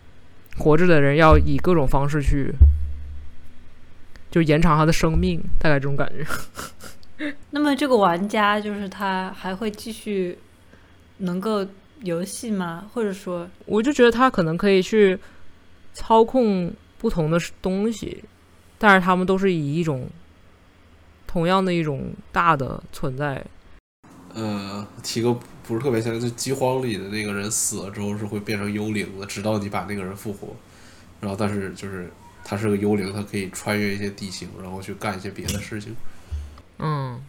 [0.57, 2.53] 活着的人要以各种方式去，
[4.29, 7.33] 就延长他的生命，大概这种感觉。
[7.51, 10.37] 那么，这个玩家就是他还会继续
[11.17, 11.65] 能够。
[12.03, 12.89] 游戏吗？
[12.91, 15.15] 或者说，我就觉得他可能可以去
[15.93, 18.23] 操控不同的东西，
[18.79, 20.09] 但是他们都是以一种
[21.27, 23.45] 同样的一种大的存在。
[24.33, 30.49] 呃，提个不是特别像，就饥荒里的那个人死了之后是会变成幽灵的，直到你把那个人复活。
[31.19, 32.11] 然后但是就是
[32.43, 35.95] 他是个幽灵，他可以穿越一些地形，然后去干一些别的事情。
[36.79, 37.21] 嗯，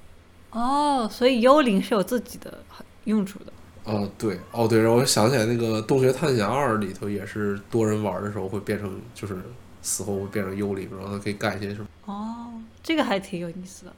[0.51, 2.63] 哦，所以幽灵是有自己的
[3.05, 3.53] 用处的。
[3.85, 9.37] 哦，对，哦对，然后我想起来那个《洞穴探险二》里头也是多人玩的时候会变成，就是
[9.83, 11.87] 死后会变成幽灵，然后他可以干一些什么。
[12.07, 13.93] 哦，这个还挺有意思的，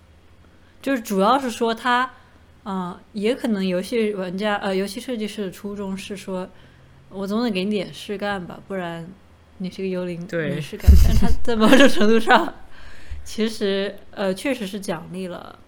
[0.80, 2.10] 就是主要是说他，
[2.64, 6.48] 啊、也可能游戏玩家呃，游戏设计师的初衷是说，
[7.10, 9.06] 我总得给你点事干吧，不然
[9.58, 10.90] 你是个幽灵对没事干。
[11.04, 12.52] 但是他在某种程度上，
[13.22, 15.58] 其实呃，确实是奖励了。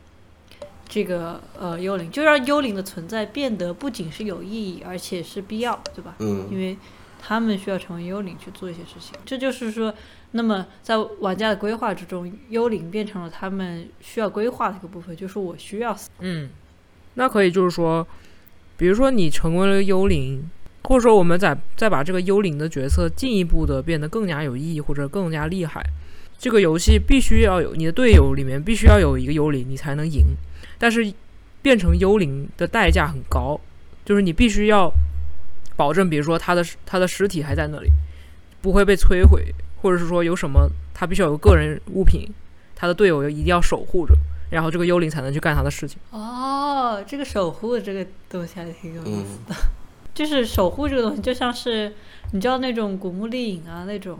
[0.89, 6.15] 这个呃幽灵，就让幽灵的存在变得不仅是有意义，而且是必要，对吧？
[6.21, 6.79] 因嗯为
[7.21, 9.19] 他们需要成为幽灵去做一些事情。
[9.27, 9.93] 这就是说，
[10.31, 16.09] 那么在玩家的规划之中，幽灵变成了他们需要规划的一个部分，就是我需要死。
[16.21, 16.51] 嗯，
[17.17, 18.07] 那可以就是说，
[18.77, 20.49] 比如说你成为了幽灵，
[20.85, 25.83] 或者说我们再再把这个幽灵的角色进一步的变得更加有意义或者更加厉害，
[26.39, 30.37] 这个游戏必须要有你的队友里面必须要有一个幽灵，你才能赢。
[30.79, 31.13] 但是
[31.63, 33.59] 变成幽灵的代价很高，
[34.05, 34.93] 就是你必须要
[35.75, 37.91] 保证，比如说他的他的尸体还在那里，
[38.61, 42.29] 不会被摧毁，或者是说有什么他必须要有个人物品，
[42.75, 44.15] 他的队友一定要守护着。
[44.49, 45.99] 然后这个幽灵才能去干他的事情。
[46.11, 49.55] 哦，这个守护的这个东西还挺有意思嗯的。
[50.15, 51.93] 就是守护这个东西，就像是
[52.33, 54.19] 你知道那种古墓丽影啊那种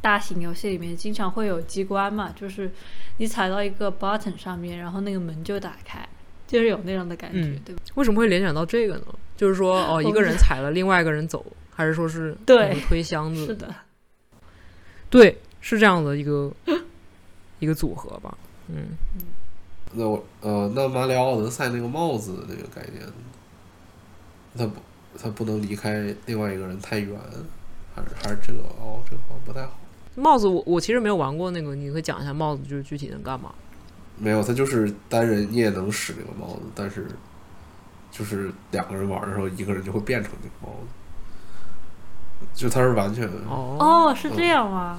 [0.00, 2.70] 大型游戏里面经常会有机关嘛，就是
[3.18, 6.08] 你踩到一个 button 上面，然后那个门就打开，
[6.46, 7.82] 就是有那样的感觉，嗯对吧？
[7.96, 9.06] 为什么会联想到这个呢？
[9.36, 13.44] 就是说，哦，一个人踩了，另外一个人走，还是说是对推箱子？
[13.46, 13.74] 是的，
[15.10, 16.52] 对，是这样的一个
[17.58, 18.38] 一个组合吧。
[18.68, 18.96] 嗯，
[19.98, 23.02] 那我呃，那马里奥奥德赛那个帽子那个概念，
[24.56, 24.80] 他不
[25.18, 27.18] 他不能离开另外一个人太远，
[27.94, 29.72] 还是还是这个哦，这个好像不太好。
[30.14, 33.54] 帽子我我其实没有玩过那个，你可以讲一下帽子就是具体能干嘛？
[34.18, 37.06] 没有，它就是单人你也能使那个帽子，但是
[38.10, 40.88] 就是两个人玩的时候，一个人就会变成那个帽子。
[42.54, 44.98] 就它是完全，哦，哦，是这样吗？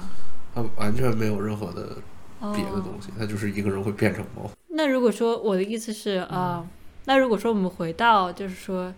[0.54, 1.96] 它完全没有任何的哦，
[2.40, 4.50] 别的东西，它就是一个人会变成猫。
[4.68, 6.64] 那如果说我的意思是啊、
[7.06, 8.94] 那如果说我们回到就是说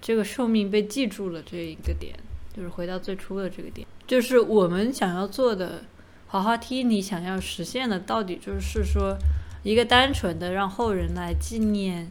[0.00, 2.14] 这个寿命被记住了这一个点，
[2.54, 5.84] 就是回到最初的这个点，就是我们想要做的
[6.28, 9.18] 滑滑梯，你想要实现的到底就是说
[9.64, 12.10] 一个单纯的让后人来纪念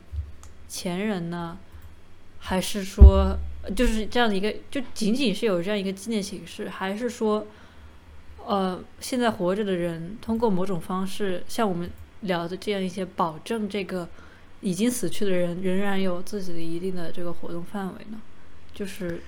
[0.67, 1.57] 前人呢，
[2.39, 3.37] 还是说
[3.75, 7.47] 就是这样的一个就仅仅是有这样一个纪念形式，还是说？
[8.47, 11.89] 呃，现在活着的人通过某种方式，像我们
[12.21, 14.07] 聊的这样一些，保证这个
[14.61, 18.21] 已经死去的人仍然有自己的一定的这个活动范围呢？
[18.73, 19.21] 就是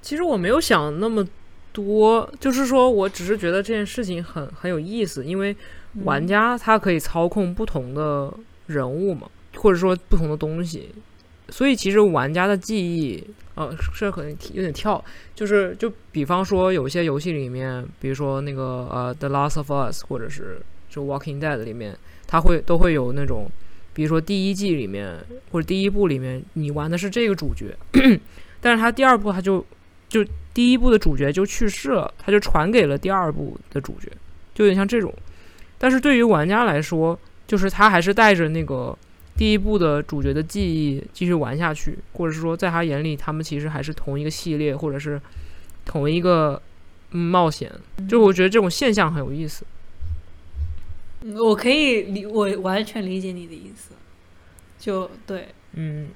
[0.00, 1.26] 其实我没有想那么
[1.72, 5.54] 多，就是说我只是觉得这件事情很很有意思，因为
[6.04, 8.32] 玩家他可以操控不同的
[8.66, 10.88] 人物嘛，或者说不同的东西，
[11.50, 13.22] 所以其实玩家的记忆，
[13.60, 15.02] 呃，这可能有点跳，
[15.34, 21.96] 就是就比方说有些游戏里面，比如说那个呃《The Last of Us》或者是就《Walking Dead》里面，
[22.26, 23.50] 它会都会有那种，
[23.92, 25.18] 比如说第一季里面
[25.52, 27.76] 或者第一部里面，你玩的是这个主角，
[28.60, 29.64] 但是他第二部他就
[30.08, 34.10] 就第一部的主角就去世了，他就传给了第二部的主角，
[34.54, 35.12] 就有点像这种。
[35.78, 38.96] 但是对于玩家来说，就是他还是带着那个
[39.36, 45.20] 第一部的主角的记忆继续玩下去，或者是说在他眼里，他们其实还是同一个系列，或者是
[45.84, 46.60] 同一个、
[47.12, 47.72] 嗯、冒险。
[48.08, 49.64] 就我觉得这种现象很有意思。
[51.22, 53.92] 嗯我可以理，我完全理解你的意思。
[54.78, 56.08] 就对，嗯，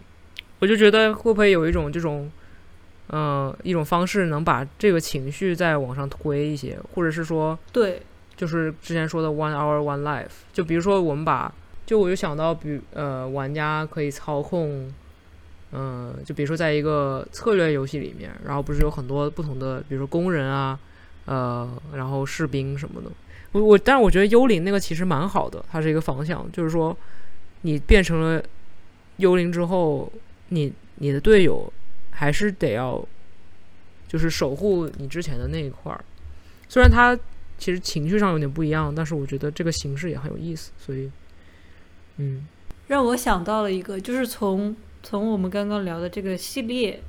[0.60, 2.30] 我就觉得会不会有一种这种，
[3.08, 8.00] 呃，一种方式能把这个情绪再往上推一些，或者是说，对，
[8.34, 11.52] 就是之前说的 one hour one life，就比如说我们把，
[11.86, 14.92] 就我就想到，比呃，玩家可以操控，
[15.72, 20.78] 嗯、就比如说在一个策略游戏里面，然后不是有很多不同的，比如说工人啊，
[21.26, 23.10] 呃，然后士兵什么的。
[23.52, 26.96] 我我，但是我觉得幽灵那个其实蛮好的，它是一个方向，就是说
[27.62, 28.42] 你变成了
[29.18, 30.10] 幽灵之后，
[30.48, 31.72] 你你的队友
[32.10, 33.06] 还是得要
[34.08, 36.04] 就是守护你之前的那一块儿，
[36.68, 37.16] 虽然它
[37.58, 41.10] 其实情绪上有点不一样，但是我觉得这个形式也很有意思，所以
[42.16, 42.46] 嗯
[42.86, 47.02] 让我想到了一个，就是从从我们刚刚聊的这个系列，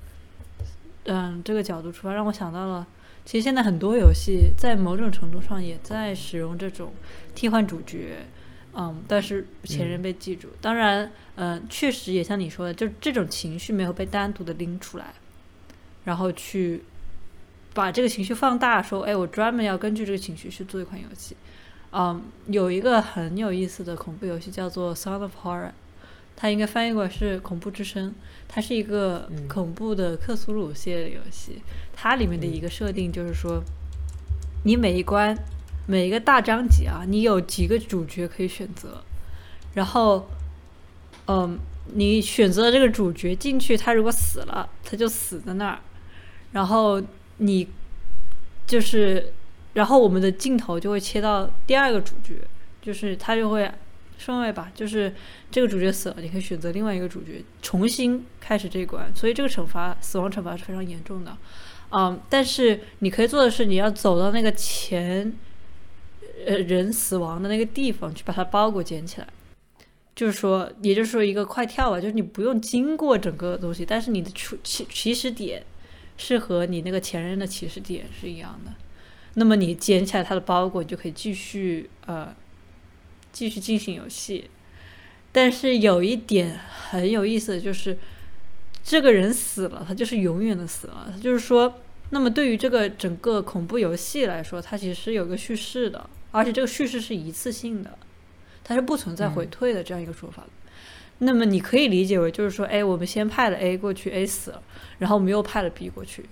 [1.03, 2.87] 嗯，这个角度出发，让我想到了，
[3.25, 6.93] 其实现在很多游戏在某种程度上也在使用这种
[7.35, 8.25] 替换主角，
[8.73, 10.47] 嗯，但是前人被记住。
[10.61, 15.13] 当然，嗯，确实也像你说的，就这种情绪没有被单独的拎出来，
[16.05, 16.83] 然后去
[17.73, 21.35] 把这个情绪放大，说，哎，我专门要根据这个情绪去做一款游戏。
[21.97, 25.67] 嗯，有一个很有意思的恐怖游戏叫做《Sound of Horror》，
[26.35, 28.13] 它应该翻译过来是“恐怖之声”。
[28.49, 31.61] 它是一个嗯恐怖的克苏鲁系列游戏，
[31.93, 33.63] 它里面的一个设定就是说，
[34.65, 35.37] 你每一关
[35.87, 39.01] 每一个大章节啊，你有几个主角可以选择，
[39.73, 40.27] 然后，
[41.27, 41.57] 嗯，
[41.93, 45.79] 你选择的这个主角进去，他如果死了，他就死在那儿，
[46.51, 47.01] 然后
[47.37, 47.67] 你
[48.67, 49.31] 就是，
[49.75, 52.33] 然后我们的镜头就会切到第二个主角，
[52.81, 53.71] 就是他就会
[54.17, 55.13] 顺位吧，就是
[55.51, 61.37] 这个主角死了，你可以选择另外一个主角重新开始这一关，所以这个惩罚死亡惩罚是非常严重的，
[61.91, 65.31] 嗯，但是你可以做的是，你要走到那个前
[66.45, 69.27] 呃人死亡的那个地方去把它包裹捡起来。
[70.15, 75.61] 就是说，也就是说，一个快跳吧，就是你不用经过整个东西，但是你的起起起始点
[76.15, 78.71] 是和你那个前任的起始点是一样的。
[79.35, 82.33] 那么你捡起来它的包裹，你就可以继续呃
[83.31, 84.49] 继续进行游戏。
[85.31, 87.97] 但是有一点很有意思的就是，
[88.83, 91.13] 这个人死了，他就是永远的死了。
[91.21, 97.97] 就是说，那么对于这个整个恐怖游戏来说，它其实是有个叙事的，而且这个叙事是一次性的，
[98.63, 100.49] 它是不存在回退的这样一个说法的。
[101.17, 104.61] 那么你可以理解为，就是说，哎，我们先派了 A 过去，A 死了，
[104.99, 106.25] 然后我们又派了 B 过去，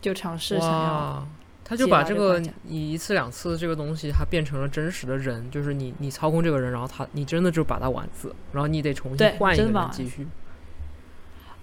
[0.00, 1.28] 就尝试想要哇，
[1.68, 10.26] 他就把这个你一次两次这个东西，它变成了真实的人，就是你你操控这个人，然后他你真的就把他玩死，然后你得重新对换一个继续。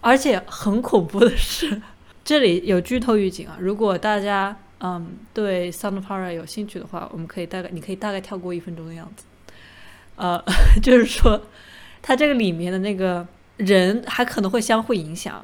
[0.01, 1.81] 而且很恐怖的是，
[2.23, 3.57] 这里有剧透预警啊！
[3.59, 9.25] 如果大家嗯对 Sound of Horror 有兴趣的话，我们可以大概你可以大概跳过一分钟的样子。
[10.17, 10.39] 呃，
[10.83, 11.41] 就是说，
[12.03, 13.25] 它这个里面的那个
[13.57, 15.43] 人还可能会相互影响。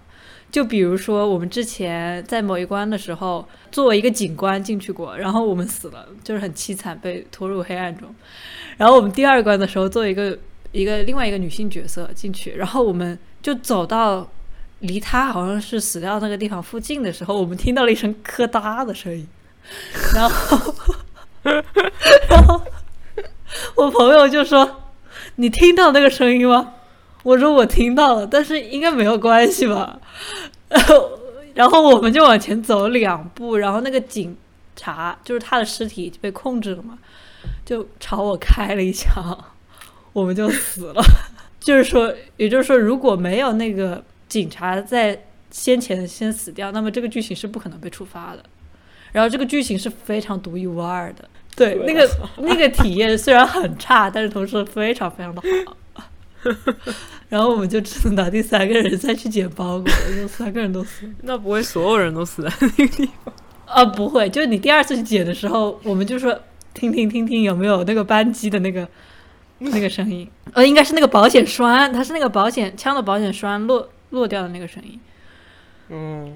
[0.51, 8.13] 就比如说，我们之前在某一关的时候，作为一个警官进去过，然后我们死了，就是很凄惨，被拖入黑暗中。
[8.75, 10.37] 然后我们第二关的时候，作为一个
[10.73, 14.29] 一个另外一个女性角色进去，然后我们就走到
[14.79, 19.25] 离他好像是死掉那个地方附近的时候，我们听到了一声咯哒的声音，
[20.13, 20.75] 然后，
[22.29, 22.61] 然后
[23.75, 24.81] 我朋友就说
[25.37, 26.73] ：“你听到那个声音吗？”
[27.23, 29.99] 我说：“我听到了，但是应该没有关系吧。
[31.53, 34.35] ”然后我们就往前走两步，然后那个警
[34.75, 36.97] 察就是他的尸体就被控制了嘛，
[37.65, 39.37] 就朝我开了一枪，
[40.13, 41.03] 我们就死了。
[41.59, 48.43] 就是说，也就是说，如果没有那个警察在先前先死掉，那么这个剧情是不可能被触发的。
[49.11, 55.75] 然后这个剧情是非常独一无二的，对那个那个体验虽然很差，但是同时非常非常的好。
[57.29, 61.09] 然后我们就只能拿第三个人再去捡包裹，就三个人都死。
[61.23, 63.33] 那不会所有人都死在 那个地方？
[63.65, 66.37] 啊，不会，就是你第二次去捡的时候，我们就说
[66.73, 68.87] 听听听听有没有那个扳机的那个
[69.59, 74.99] 那个声音，呃，应该是那个保险栓，它是那个保险枪的保险栓落落掉的那个声音。
[75.89, 76.33] 嗯，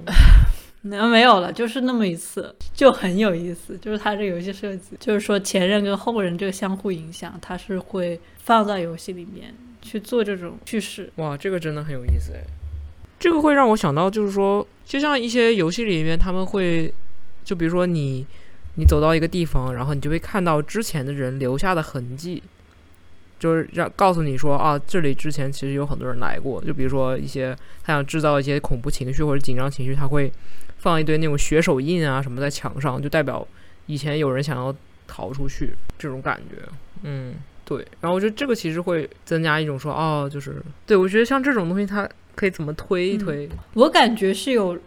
[0.87, 3.75] 那没有了，就是那么一次，就很有意思。
[3.79, 11.11] 就是它这游戏设计，就是说前任跟后人这个相互影响，它是会放到游戏里面去做这种叙事。
[11.15, 12.43] 哇，这个真的很有意思哎。
[13.17, 16.93] 这个会让我想到，就是说，就像一些游戏里面，他们会，
[17.43, 18.23] 就比如说你，
[18.75, 22.43] 你走到一个地方，然后你就会看到之前的人留下的痕迹，
[23.39, 26.63] 就是让告诉你说啊，这里之前其实有很多人来过。
[26.63, 30.31] 就比如说一些他想制造一些恐怖情绪或者紧张情绪，他会
[30.85, 33.45] 放一堆那种血手印啊什么在墙上，就代表
[33.87, 34.73] 以前有人想要
[35.07, 36.61] 逃出去这种感觉。
[37.01, 37.33] 嗯，
[37.65, 37.79] 对。
[37.99, 43.49] 然后我觉得这个其实会增加一种说，哦，就是对我觉得像这种东西，它可以怎么推一嗯推？
[43.73, 44.77] 我感觉是有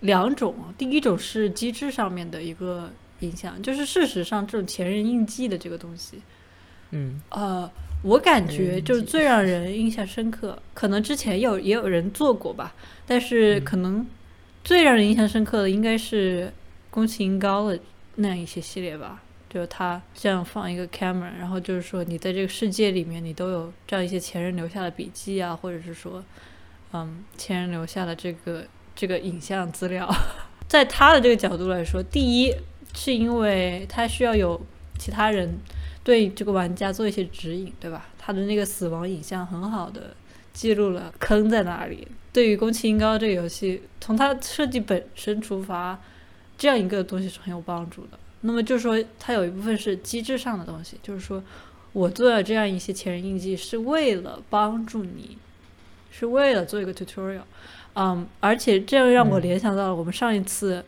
[0.00, 6.22] 两种，第一种是机制上面的一个影响，就是事实上这种前人印记的这个东西，
[6.92, 7.70] 嗯呃，
[8.02, 12.74] 我感觉就是最让人印象深刻，可能之前有也有人做过吧，
[13.06, 14.06] 但是嗯可能
[14.64, 16.52] 最让人印象深刻的应该是
[16.90, 17.78] 宫崎英高的
[18.16, 19.22] 那样一些系列吧。
[19.50, 26.24] 就是他这样放一个 camera，然后就是说你在这个世界里面，你都有这样一些前人留下的笔记啊，或者是说，
[26.94, 28.64] 嗯，前人留下的这个
[28.96, 30.10] 这个影像资料，
[30.66, 32.54] 在他的这个角度来说，第一
[32.94, 34.58] 是因为他需要有
[34.98, 35.58] 其他人
[36.02, 38.08] 对这个玩家做一些指引，对吧？
[38.18, 40.16] 他的那个死亡影像很好的
[40.54, 42.08] 记录了坑在哪里。
[42.32, 45.98] 对于宫崎英高这个游戏，从它设计本身出发，
[46.56, 48.18] 这样一个东西是很有帮助的。
[48.40, 51.42] 那么就是说，它有一部分是机制上的东西，就是说
[51.92, 55.36] 我做了这样一些前人印记，是为了帮助你，
[56.10, 57.42] 是为了做一个 tutorial。
[57.94, 60.82] 嗯，而且这样让我联想到了我们上一次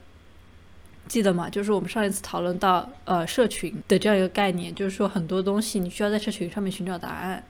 [1.07, 1.51] 记得吗？
[1.51, 7.45] 就是我们上一次讨论到呃社群的这样一个概念，就是说很多东西你需要在社群上面寻找答案。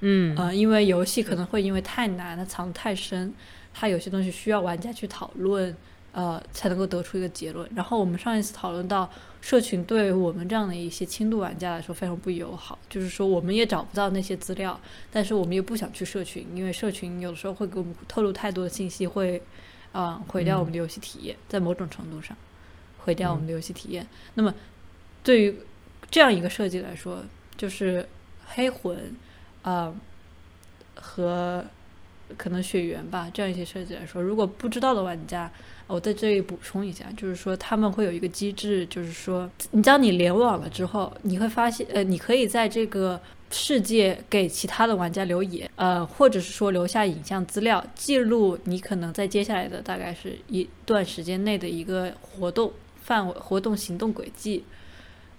[0.00, 3.32] 嗯呃，因为游戏可能会因为太难，它藏得太深，
[3.74, 5.76] 它有些东西需要玩家去讨论，
[6.12, 7.68] 呃，才能够得出一个结论。
[7.74, 9.10] 然后我们上一次讨论到，
[9.42, 14.80] 社群对我们这样的一些轻度玩家来说非常不友好，就是说我们也找不到那些资料，
[15.12, 19.42] 但是我们又不想去社群，因为社群有的时候会给我们透露太多的信息，会，
[19.92, 22.34] 呃，毁掉我们的游戏体验，在某种程度上，
[22.98, 24.06] 毁掉我们的游戏体验。
[24.34, 24.54] 那么，
[25.22, 25.54] 对于
[26.10, 27.22] 这样一个设计来说，
[27.58, 28.08] 就是
[28.46, 29.14] 黑魂。
[29.62, 29.92] 啊，
[30.94, 31.64] 和
[32.36, 35.50] 可能血缘吧，这样一些设计来说，如果不知道的玩家，
[35.86, 54.62] 我在这里补充一下，就是说他们会有一个机制，就是说，你当你联网了之后，你会发现，呃，你可以在这个世界给其他的玩家留言，呃，或者是说留下影像资料，记录你可能在接下来的大概是一段时间内的一个活动范围、活动行动轨迹，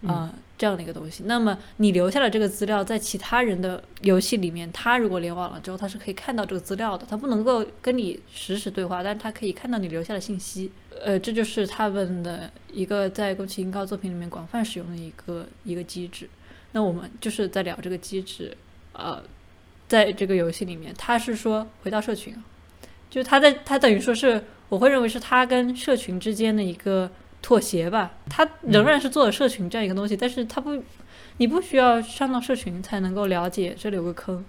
[0.07, 0.33] 啊。
[0.57, 7.03] 这样的一个东西，那么你留下了这个资料，在其他人的游戏里面，他如果联网了之后，他是可以看到这个资料的。
[7.09, 10.71] 他不能够跟你实时对话，但是他可以看到你留下的信息。
[11.03, 16.29] 呃，这就是他们的一个在宫崎英高作品里面广泛使用的一个一个机制。
[16.73, 18.55] 那我们就是在聊这个机制，
[18.93, 19.19] 呃，
[19.87, 22.35] 在这个游戏里面，他是说回到社群，
[23.09, 27.09] 就他在他等于说是，我会认为是他跟社群之间的一个。
[27.41, 30.83] 妥协吧，他仍然是做了社群这样一个东西，但是他不，
[31.37, 34.45] 你不需要上到社群才能够了解这里有个坑，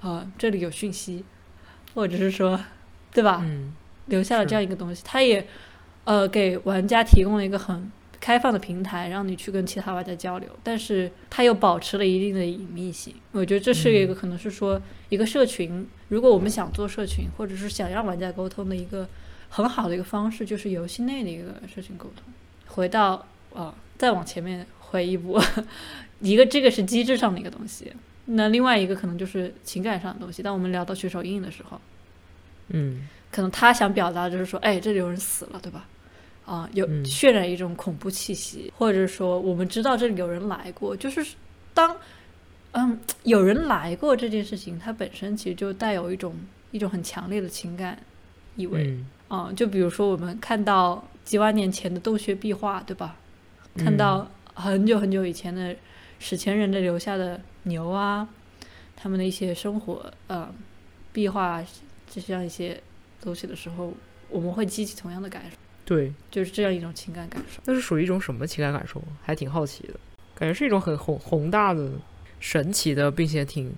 [0.00, 1.24] 啊，这里有讯息，
[1.94, 2.58] 或者是说，
[3.12, 3.42] 对吧？
[3.44, 3.72] 嗯，
[4.06, 5.46] 留下了这样一个东西，他也，
[6.02, 7.90] 呃，给玩家提供了一个很
[8.20, 13.14] 开放的平台，让你去跟其他玩家交流，但是他又保持了一定的隐秘性。
[13.30, 19.08] 我觉得这是一个可能是说一个社群，如果我们想做社群，或者是想让玩家沟通的一个。
[19.54, 22.24] 很好的一个方式就是游戏内的一个社群沟通。
[22.66, 25.38] 回到啊，再往前面回一步，
[26.20, 27.92] 一个这个是机制上的一个东西，
[28.24, 30.42] 那另外一个可能就是情感上的东西。
[30.42, 31.78] 当我们聊到血手印的时候，
[32.68, 35.86] 嗯，可能他想表达就是说，哎，这里有人死了，对吧？
[36.46, 41.22] 啊，有渲染一种恐怖气息，或者说我们知道这里有人来过，就是
[41.74, 41.94] 当
[42.72, 46.34] 嗯有人来过这件事情，它本身其实就带有一种
[46.70, 47.98] 一种很强烈的情感
[48.56, 48.88] 意味。
[48.88, 49.06] 嗯，
[49.56, 53.16] 就比如说我们看到几万年前的洞穴壁画，对吧？
[53.78, 55.74] 看到很久很久以前的
[56.18, 58.28] 史前人的留下的牛啊，
[58.94, 60.52] 他们的一些生活，呃，
[61.12, 61.64] 壁画
[62.10, 62.78] 这样一些
[63.22, 63.94] 东西的时候，
[64.28, 65.56] 我们会激起同样的感受。
[65.86, 67.62] 对，就是这样一种情感感受。
[67.64, 69.02] 那是属于一种什么情感感受？
[69.22, 69.94] 还挺好奇的，
[70.34, 71.92] 感觉是一种很宏宏大的、
[72.38, 73.72] 神奇的，并且挺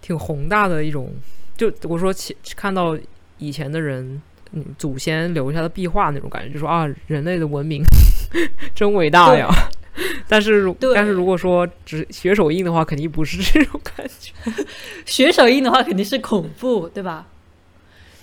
[0.00, 1.12] 挺宏大的一种。
[1.56, 2.96] 就我说，其看到
[3.38, 4.22] 以前的人。
[4.52, 7.82] 嗯，祖先留下的壁画那种感觉，就说啊，人类的文明
[8.74, 9.48] 真伟大呀。
[10.28, 14.30] 但是，如但是如果说只血手印的话，肯定不是这种感觉。
[15.06, 17.28] 血手印的话，肯定是恐怖，对吧？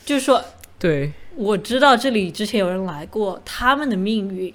[0.06, 0.44] 就是说，
[0.78, 4.54] 对，我知道这里之前有人来过，他们的命运，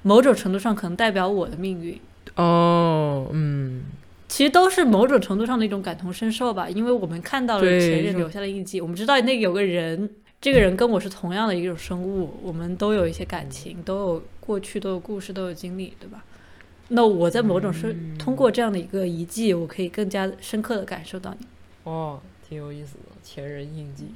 [0.00, 2.00] 某种程度上可能代表我的命运。
[2.36, 3.82] 哦，嗯，
[4.26, 10.08] 其实都是某种程度上的一种感同身受吧，因为我们看到了前人留下的印记，我们知道那有个人。
[10.44, 16.22] 这个人跟我是同样的一种生物，我们都有一些感情，都有过去，都有故事，都有经历，对吧？
[16.88, 21.46] 那我在某种是通过这样的一个遗迹，我可以更加深刻的感受到你。
[21.84, 24.08] 哦，挺有意思的前人印记。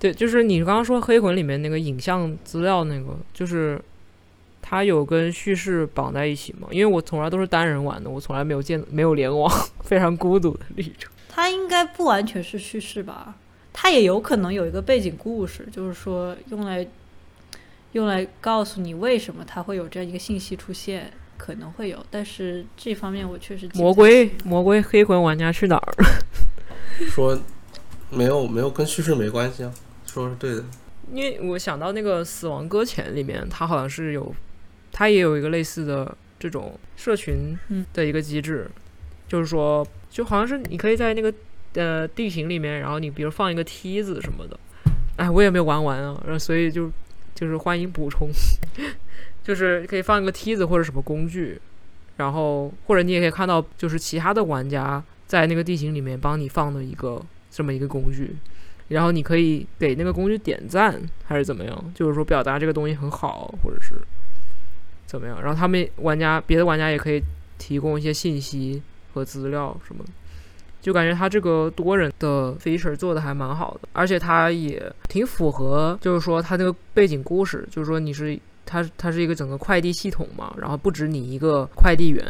[0.00, 3.80] 对，就是你刚刚说《黑魂》里面那个影像资料，那个就是
[4.60, 6.66] 它有跟叙事绑在一起吗？
[6.72, 9.48] 因为我从来都是单人玩的，我从来没有见没有联网，
[9.84, 11.08] 非常孤独的历程。
[11.28, 13.36] 它应该不完全是叙事吧？
[13.78, 16.84] 它也有可能有一个背景故事，就是说用来
[17.92, 27.06] 用来告诉你为什么它会有这样一个信息出现，可能会有，但是这方面我确实魔鬼魔鬼黑魂玩家去哪儿了？
[27.10, 27.38] 说
[28.08, 29.70] 没有没有跟叙事没关系啊，
[30.06, 30.64] 说是对的。
[31.12, 34.34] 因为我想到那个《死亡搁浅》里面，它好像是有，
[34.90, 37.56] 它也有一个类似的这种社群
[37.92, 38.70] 的一个机制，
[39.28, 41.32] 就是说就好像是你可以在那个。
[41.76, 44.58] 呃，地形里面，然后你比如放一个梯子什么的，
[45.16, 46.90] 哎，我也没有玩完啊，所以就
[47.34, 48.30] 就是欢迎补充，
[49.44, 51.60] 就是可以放一个梯子或者什么工具，
[52.16, 58.34] 然后或者你也可以看到，就是其他的玩家在那个地形里面帮你放的一个这么一个工具，
[58.88, 63.94] 然后你可以给那个工具点赞还是怎么样，就是说表达这个东西很好或者是
[65.04, 67.22] 怎么样，然后他们玩家别的玩家也可以
[67.58, 70.02] 提供一些信息和资料什么。
[70.86, 82.24] 就感觉他这个多人的 feature 做的还蛮好的，而且他也挺符合，就是说他这个背景故事，就是说你是他他是一个整个快递系统嘛，然后不止你一个快递员，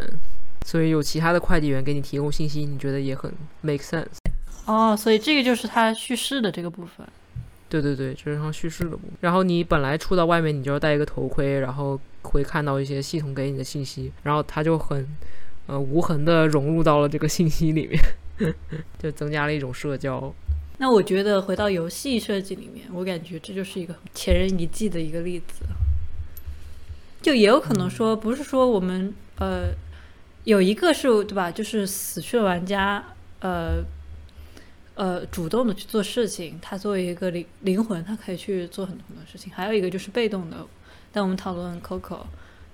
[0.65, 3.31] 所以有其他的快递员给你提供信息，你觉得也很
[3.61, 4.17] make sense。
[4.65, 7.07] 哦，所以这个就是他叙事的这个部分。
[7.69, 9.11] 对对对，就是像叙事的部分。
[9.21, 15.07] 然后你本来出到外面，你就要戴一个头盔，然后会看到一些系统给你的信息，然后它就很
[15.67, 18.01] 呃无痕的融入到了这个信息里面，
[18.99, 20.33] 就增加了一种社交。
[20.79, 25.65] 那我觉得回到游戏设计里面，我感觉这就是一个前人遗迹的一个例子。
[27.23, 29.69] 就也有可能说，不是说我们呃
[30.45, 31.51] 有一个是对吧？
[31.51, 33.03] 就是死去的玩家
[33.41, 33.83] 呃
[34.95, 39.51] 呃主动的去做事情，他作为一个灵灵魂，他可以去做很多很多事情。
[39.53, 40.59] 还有一个就是被动的，
[41.11, 42.21] 但我们讨论 Coco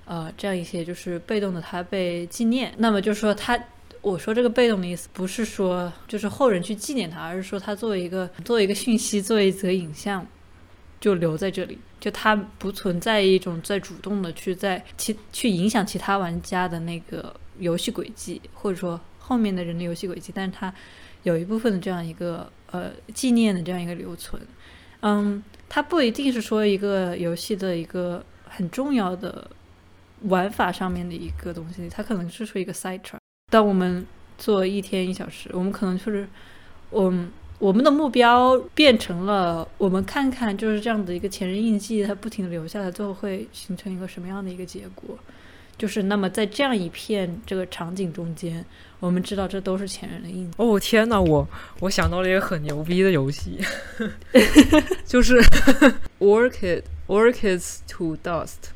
[0.07, 2.75] 呃这样一些就是被动的，他被纪念。
[2.79, 3.57] 那么就是说他。
[4.03, 10.27] 我说这个被动的意思，不是说就是后人去纪念他，而是说他作为一个作为一个讯息，作为一则影像，
[11.01, 20.75] 就留在这里，就他不存在一种在主动的去在其去影响其他玩家的那个游戏轨迹，或者说后面的人的游戏轨迹，但是他
[21.23, 24.43] 有一部分的这样一个呃纪念的这样一个留存，
[25.03, 29.49] 嗯，它不一定是说一个游戏的一个很重要的
[30.23, 33.22] 玩法上面的一个东西，它可能是说一个 side。
[33.53, 34.07] 当我们
[34.39, 36.27] 做一天一小时，我们可能就是，
[36.89, 37.13] 我
[37.59, 45.19] 我们的目标变成了，我们看看就是这样的一个前人印记，它不停的留下来，最后会形成一个什么样的一个结果？
[45.77, 48.65] 就是那么在这样一片这个场景中间，
[49.01, 50.55] 我们知道这都是前人的印记。
[50.57, 51.47] 哦天哪，我
[51.81, 53.59] 我想到了一个很牛逼的游戏，
[55.05, 55.39] 就是
[56.21, 58.71] Orchid Orchids to Dust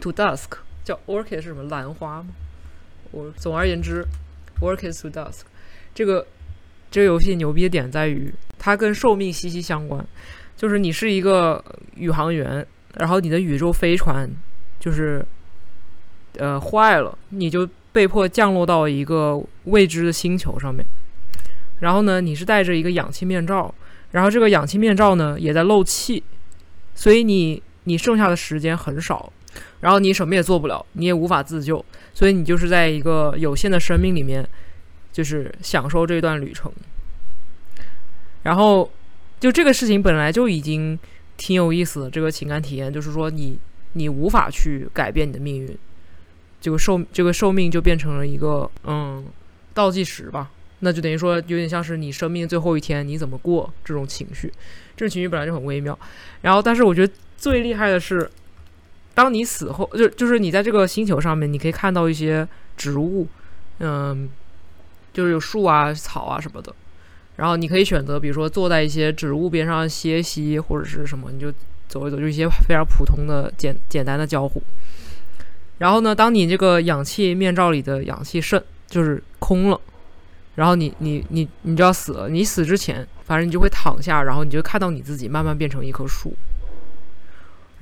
[0.00, 2.28] to Dusk，叫 Orchid 是什么兰花吗？
[3.12, 4.04] 我总而言之
[4.60, 5.42] ，Work is to Dusk
[5.94, 6.26] 这个
[6.90, 10.04] 这个游戏牛逼的点在于，它跟寿命息息相关。
[10.56, 11.64] 就是你是一个
[11.96, 14.30] 宇航员，然后你的宇宙飞船
[14.78, 15.24] 就是
[16.38, 20.84] 呃坏了，你就被迫降落到一个未知的星球上面。
[21.80, 23.74] 然后呢，你是戴着一个氧气面罩，
[24.12, 26.22] 然后这个氧气面罩呢也在漏气，
[26.94, 29.32] 所以你你剩下的时间很少。
[29.80, 31.84] 然后你什么也做不了，你也无法自救，
[32.14, 34.48] 所以你就是在一个有限的生命里面，
[35.12, 36.70] 就是享受这段旅程。
[38.44, 38.90] 然后，
[39.40, 40.98] 就这个事情本来就已经
[41.36, 43.58] 挺有意思的，这个情感体验就是说，你
[43.94, 45.76] 你无法去改变你的命运，
[46.60, 49.24] 这个寿这个寿命就变成了一个嗯
[49.74, 54.52] 倒计时吧，那就等于说有点像是你生命最后一天你怎么过这种情绪，
[54.96, 55.98] 这种情绪本来就很微妙。
[56.42, 58.30] 然后，但是我觉得最厉害的是。
[59.14, 62.46] 当你死后，就就是你在这个星球上面，你可以看到一些
[62.76, 63.26] 植物，
[63.78, 64.28] 嗯，
[65.12, 66.74] 就是有树啊、草啊什么的。
[67.36, 71.52] 然后你可以选择，比如说坐在一些植物边上歇息，或者是什么，你就
[71.88, 74.62] 走一走，就一些非常普通的简简单的交互。
[75.78, 79.80] 然后呢，当你这个氧气面罩里的氧气剩就是空了，
[80.54, 82.28] 然后你你你你就要死了。
[82.28, 86.34] 你死之前，反正你就会躺下，然后你就看到你自己慢慢变成一棵树。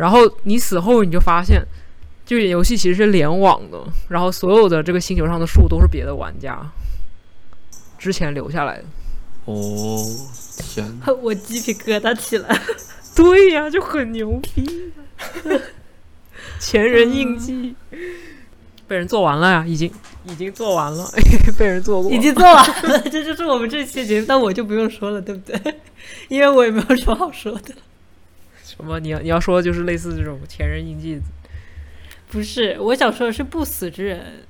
[0.00, 1.62] 然后你死后，你就发现，
[2.24, 3.78] 这个游戏其实是联网的。
[4.08, 6.58] 然后所有的这个星球上的树都是别的玩家
[7.98, 8.84] 之前留下来的。
[9.44, 10.02] 哦，
[10.56, 11.00] 天！
[11.22, 12.58] 我鸡皮疙瘩起来。
[13.14, 14.90] 对呀，就很牛逼。
[16.58, 17.74] 前人印记
[18.88, 19.92] 被人做完了呀，已经
[20.24, 21.06] 已经做完了，
[21.58, 23.00] 被人做过，已经做完了。
[23.10, 25.74] 这就是我们这期节目，但我就不用说了，对不对？
[26.28, 27.74] 因为我也没有什么好说的。
[28.80, 28.98] 什么？
[29.00, 31.20] 你要你要说就是类似这种前人印记？
[32.30, 34.44] 不是，我想说的是不死之人，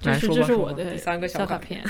[0.00, 1.84] 就是这是我的第三个小卡片。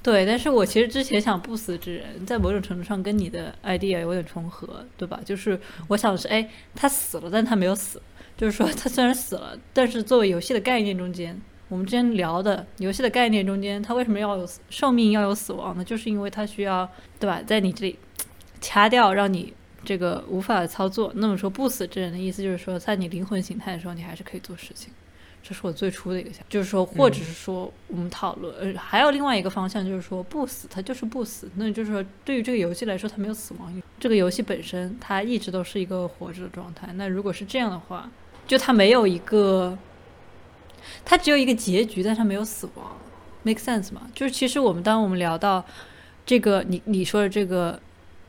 [0.00, 5.20] 对，但是我其实之前想不死之人，在某种程度上跟你的 idea 有点重合，对吧？
[5.24, 8.00] 就是我想的是，哎，他死了，但他没有死，
[8.36, 11.38] 就是说他虽然死了，但是作为游戏的概念中间，
[11.68, 15.84] 我们之前聊的游戏的概念中间，他为什么要有寿命要有死亡呢？
[15.84, 16.88] 就是因为他需要，
[17.18, 17.42] 对吧？
[17.44, 17.98] 在你这里
[18.60, 19.52] 掐掉，让你。
[19.84, 24.92] 这个无法操作，那么说不死之人的意思就是说，在你灵魂形态的时候，你还是可以做事情。
[25.40, 31.48] 这是我最初的一个想，就是说，或者是说，我们讨论，呃，还有另外一个方向，就是说，不死，它就是不死。
[31.54, 33.82] 那就是说，对于这个游戏来说，它没有死亡。
[34.00, 36.88] 这个游戏本身，它一直都是一个活着的状态。
[36.94, 38.10] 那如果是这样的话，
[38.48, 39.78] 就它没有一个，
[41.04, 42.96] 它只有一个结局，但它没有死亡
[43.44, 44.10] ，make sense 吗？
[44.12, 45.64] 就是其实我们当我们聊到
[46.26, 47.80] 这个，你你说的这个，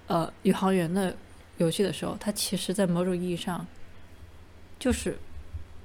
[0.05, 1.13] 呃，宇航员的。
[1.59, 3.65] 游戏的时候，他其实，在某种意义上，
[4.79, 5.17] 就是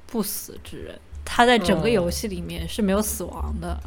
[0.07, 0.99] 不死之人。
[1.25, 3.79] 他在整个游戏里面是没有死亡的，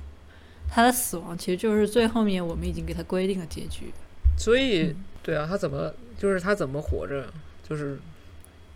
[0.69, 3.91] 他的死亡其实就是最后面我们已经给他规定的结局。
[4.37, 7.31] 所以，对啊，他怎么就是他怎么活着？
[7.67, 7.99] 就是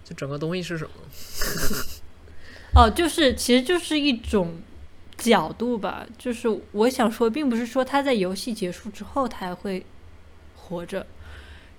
[0.03, 0.91] 就整个东西是什么？
[2.75, 4.61] 哦，就是其实就是一种
[5.17, 9.85] 角度吧，就是我想说，并不是说他在游戏结束之后他还会
[10.55, 11.05] 活着，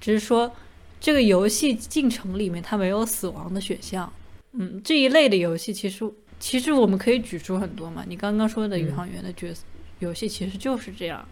[0.01, 0.55] 只是说
[1.03, 4.11] 这个游戏进程里面它没有死亡的选项。
[4.53, 8.05] 嗯，这一类的游戏其实其实我们可以举出很多嘛。
[8.07, 9.65] 你刚刚说的宇航员的角色
[9.99, 11.27] 游戏其实就是这样，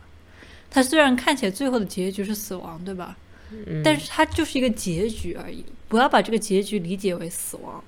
[0.69, 3.17] 它虽然看起来最后的结局是死亡，对吧？
[3.53, 7.85] 嗯，但是它就是一个结局而已，不要把这个结局理解为死亡。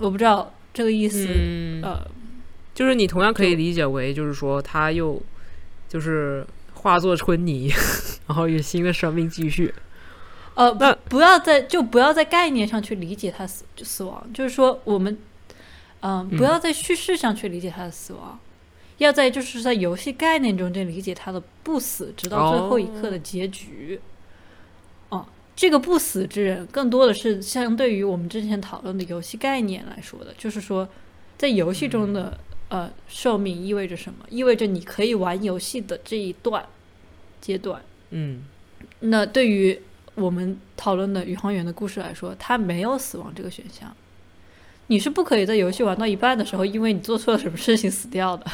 [0.00, 2.10] 我不知道这个意思，嗯，呃，
[2.74, 5.22] 就是你同样可以理解为，就是说他又
[5.88, 6.44] 就是
[6.82, 7.72] 化作春泥，
[8.26, 9.72] 然后有新的生命继续。
[10.54, 15.16] 呃，那不要在就不要在概念上去理解他死死亡，就是说我们，
[16.00, 18.38] 嗯、不嗯要在叙事上去理解他的死亡，
[18.98, 23.98] 要在就是在游戏概念中间理解他的不死，直到最后一刻的结局。
[25.08, 25.24] 哦、
[25.56, 30.86] 这个不死之人更多的是相对于我们之前讨论的游戏概念来说的，就是说
[31.38, 32.38] 在游戏中的、
[32.72, 34.24] 呃寿命意味着什么？
[34.30, 36.64] 意味着你可以玩游戏的这一段
[37.38, 37.82] 阶段。
[38.10, 38.44] 嗯
[39.00, 39.78] 那对于
[40.14, 43.94] 我们讨论的宇航员的故事来说，他没有死亡这个选项。
[44.86, 48.46] 你是不可以在游戏玩到一半的时候，因为你做错了什么事情死掉的。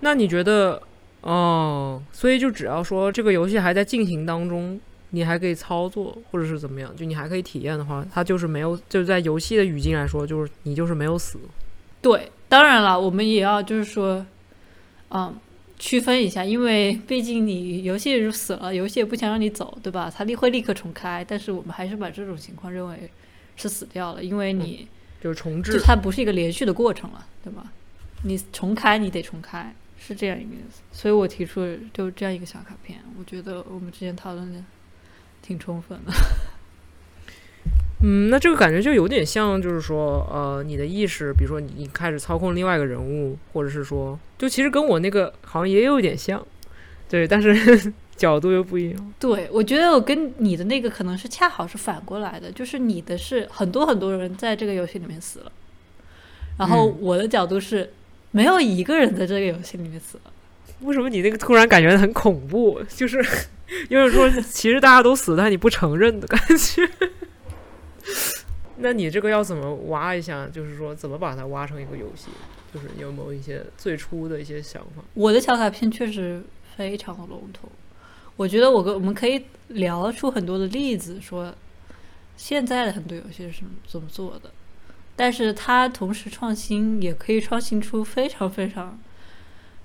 [0.00, 0.82] 那你觉得，
[1.20, 4.80] 哦，所以就只要说这个游戏还在进行当中，
[5.10, 11.38] 你还可以操作，或者是怎么样，就你还可以体验的话，它就是没有，就是在游戏的语境来说，就是你就是没有死。
[12.02, 14.24] 对，当然了，我们也要就是说，
[15.10, 15.36] 嗯，
[15.76, 20.08] 区分一下，因为毕竟你游戏如死了，游戏也不想让你走，对吧？
[20.08, 23.10] 它立会立刻重开，但是我们还是把这种情况认为
[23.56, 24.86] 是死掉了，因为你、
[25.20, 27.72] 就是重置就，它不是一个连续的过程了，对吧？
[28.22, 30.80] 你重开，你得重开，是这样一个意思。
[30.92, 31.60] 所以我提出
[31.92, 34.62] 就这样一个小卡片，我觉得我们之前讨论的
[35.42, 36.12] 挺充分的。
[38.06, 46.46] 嗯，那这个感觉就有点像，就是说，呃，你的意识，比如说你你开始操控另外一个人物，或者是说，就其实跟我那个好像也有点像，
[47.08, 49.14] 对，但是 角度又不一样。
[49.18, 55.52] 对，我觉得我跟你的那个可能是恰好是反过来的，就是你的是很多很多人在这个游戏里面死了，
[56.58, 57.90] 然后嗯我的角度是
[58.32, 60.30] 没有一个人在这个游戏里面死了。
[60.80, 62.82] 为什么你那个突然感觉很恐怖？
[62.94, 63.24] 就是
[63.88, 66.86] 因为说，其实大家都死，但你不承认的感觉。
[68.78, 70.48] 那你这个要怎么挖一下？
[70.48, 72.28] 就是说，怎么把它挖成一个游戏？
[72.72, 75.02] 就是有没有一些最初的一些想法？
[75.14, 76.42] 我的小卡片确实
[76.76, 77.70] 非常的笼统，
[78.34, 81.54] 我觉得我跟我们可以聊出很多的例子，说
[82.36, 84.50] 现在的很多游戏是什么怎么做的，
[85.14, 88.98] 但是它同时创新，也可以创新出非常非常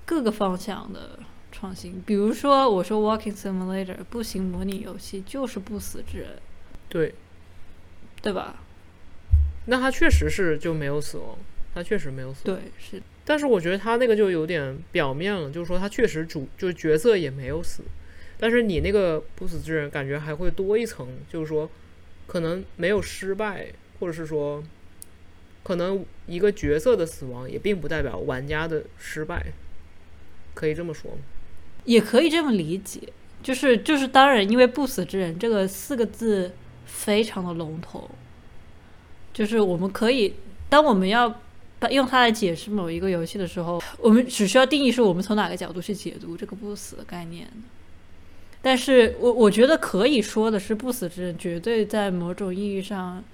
[0.04, 1.20] 各个方向的
[1.52, 2.02] 创新。
[2.04, 6.30] 比如说，我说 Walking Simulator 步行模拟游戏就是不死之人，
[6.88, 7.14] 对，
[8.22, 8.62] 对吧？
[9.66, 11.38] 那他确实是就没有死亡，
[11.74, 12.58] 他确实没有死亡。
[12.58, 17.82] 对，是但是我觉得他那个就有点表面了，就是说他确实主就是角色也没有死，
[18.38, 21.70] 但是你那个不死之人感觉还会多一层，就是说
[22.26, 23.68] 可能没有失败，
[24.00, 24.64] 或者是说
[25.62, 29.52] 可能一个角色的死亡也并不代表玩家的失败，
[30.54, 31.18] 可以这么说吗？
[31.84, 33.00] 也可以这么理解，
[33.42, 36.52] 就是就是，当然，因为“不死之人”这个四个字
[36.90, 38.10] 非常的笼统，
[39.32, 40.34] 就是我们可以，
[40.68, 41.40] 当我们要
[41.78, 47.48] 把用它来解释某一个游戏的时候，我们只需要定义是我们从哪个角度去解读这个不死的概念。
[48.60, 53.24] 但是我我觉得可以说的是，不死之人绝对在某种意义上，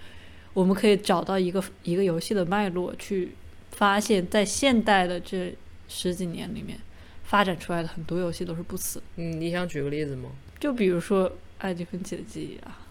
[0.55, 3.33] 我们可以找到一个一个游戏的脉络，去
[3.73, 5.53] 发现，在现代的这
[5.89, 6.79] 十几年里面，
[7.25, 9.03] 发展出来的很多游戏都是不死。
[9.17, 10.31] 嗯，你想举个例子吗？
[10.61, 11.29] 就比如说
[11.59, 12.86] 《爱迪芬奇的记忆》啊，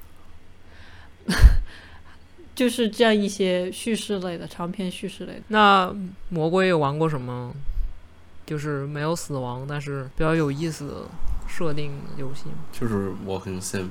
[2.55, 5.41] 就是这样一些叙事类的长篇叙事类的。
[5.49, 5.93] 那
[6.29, 7.53] 魔鬼有玩过什么？
[8.45, 10.93] 就是没有死亡，但是比较有意思的
[11.47, 12.55] 设定游戏吗？
[12.71, 13.87] 就是 Walking Sim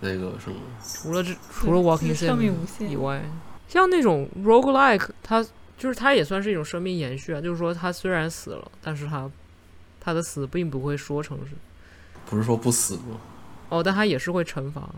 [0.00, 3.24] 那个什么，除了这除了 Walking Sim 无限以外，
[3.68, 5.44] 像那种 roguelike，它
[5.76, 7.40] 就是它也算是一种生命延续啊。
[7.40, 9.28] 就是说，它虽然死了，但是它
[10.00, 11.54] 它的死并不会说成是
[12.26, 13.20] 不是说不死吗？
[13.68, 14.88] 哦，但它也是会惩罚。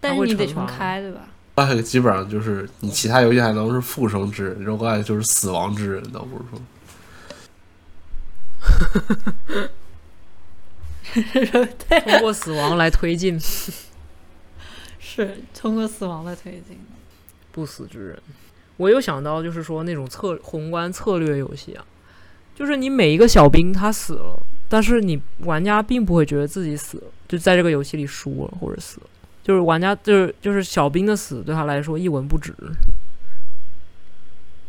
[0.00, 6.60] 但是你得重开，对吧？roguelike 基本上就是你其他游戏还能是复生之人，roguelike 就是死亡之人，倒不是说
[11.88, 13.40] 对， 通过死亡来推进
[15.00, 16.78] 是通过死亡来推进。
[17.50, 18.22] 不死之人。
[18.76, 21.84] 我又想到，就是说那种策宏观策略游戏啊，
[22.54, 29.06] 就是你每一个小兵他死了，但是你玩家并不会觉得自己死了，就在这个游戏里输了或者死了，
[29.48, 32.52] 就是玩家就是就是小兵的死对他来说一文不值。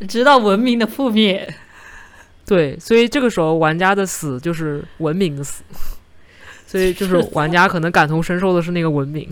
[0.08, 1.54] 直到文明的覆灭，
[2.46, 5.66] 对，所以这个时候玩家的死就是文明的死，
[6.66, 9.28] 所以就是玩家可能感同身受的是那个文明。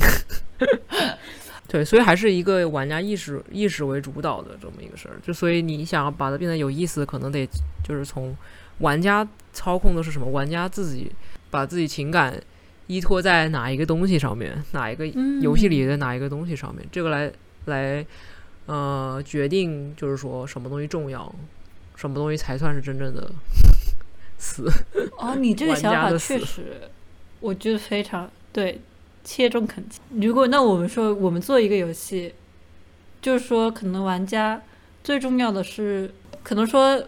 [1.69, 5.15] 对，所以还是一个玩家意识意识为主导的这么一个事儿。
[5.25, 7.47] 就所以你想要把它变得有意思，可能得
[7.81, 8.35] 就是从
[8.79, 11.09] 玩家操控的是什么，玩家自己
[11.49, 12.37] 把自己情感
[12.87, 15.05] 依托在哪一个东西上面，哪一个
[15.41, 17.31] 游戏里的哪一个东西上面，这个来
[17.65, 18.05] 来
[18.65, 21.33] 呃决定就是说什么东西重要，
[21.95, 23.29] 什么东西才算是真正的
[24.37, 24.71] 死。
[25.17, 26.89] 哦，你这个想法确实，
[27.39, 28.79] 我觉得非常对，
[29.23, 29.99] 切中肯切。
[30.21, 32.33] 如果那我们说，我们做一个游戏，
[33.21, 34.61] 就是说，可能玩家
[35.03, 36.09] 最重要的是，
[36.43, 37.03] 可能说，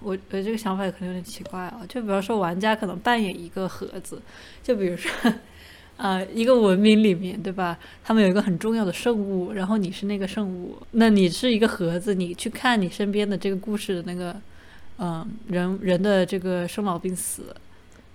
[0.00, 1.80] 我我这个想法可能有点奇怪啊。
[1.88, 4.20] 就比方说，玩家可能扮演一个盒子，
[4.62, 5.32] 就比如说，
[5.96, 7.78] 呃，一个文明里面，对吧？
[8.02, 14.34] 他们有一个很重要的圣物，然后你是那个圣物，那你是一个盒子，你去看你身边的这个故事的那个。
[14.96, 17.52] 嗯，人人的这个生老病死、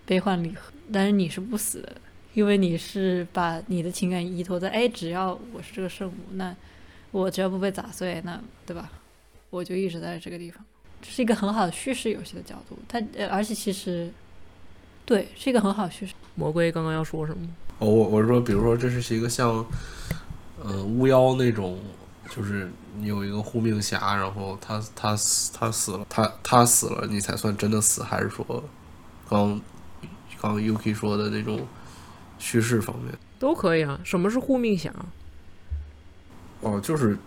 [0.05, 1.91] 悲欢离合，但是你是不死的，
[2.34, 6.55] 因为你是把你的情感依托在，哎，只要我是这个圣物，那
[7.11, 8.89] 我只要不被砸碎，那对吧？
[9.49, 10.63] 我就一直在这个地方，
[11.02, 12.78] 这是一个很好的叙事游戏的角度。
[12.88, 14.12] 它呃，而且其实
[15.06, 16.14] 对，是一个很好的叙事。
[16.36, 17.47] 魔龟刚刚要说什么？
[17.80, 19.66] 哦，我我是说，比如说这是一个像，
[20.62, 21.80] 呃，巫妖那种，
[22.30, 28.64] 就是你有一个护命侠，然后他他死他死了，他他死了，你才算真的死，还是说，
[29.30, 29.62] 刚
[30.41, 31.66] 刚 Yuki 说的那种
[32.38, 33.14] 叙事方面？
[33.39, 34.00] 都可以啊。
[34.04, 34.93] 什么是护命侠？
[36.62, 37.18] 哦，就是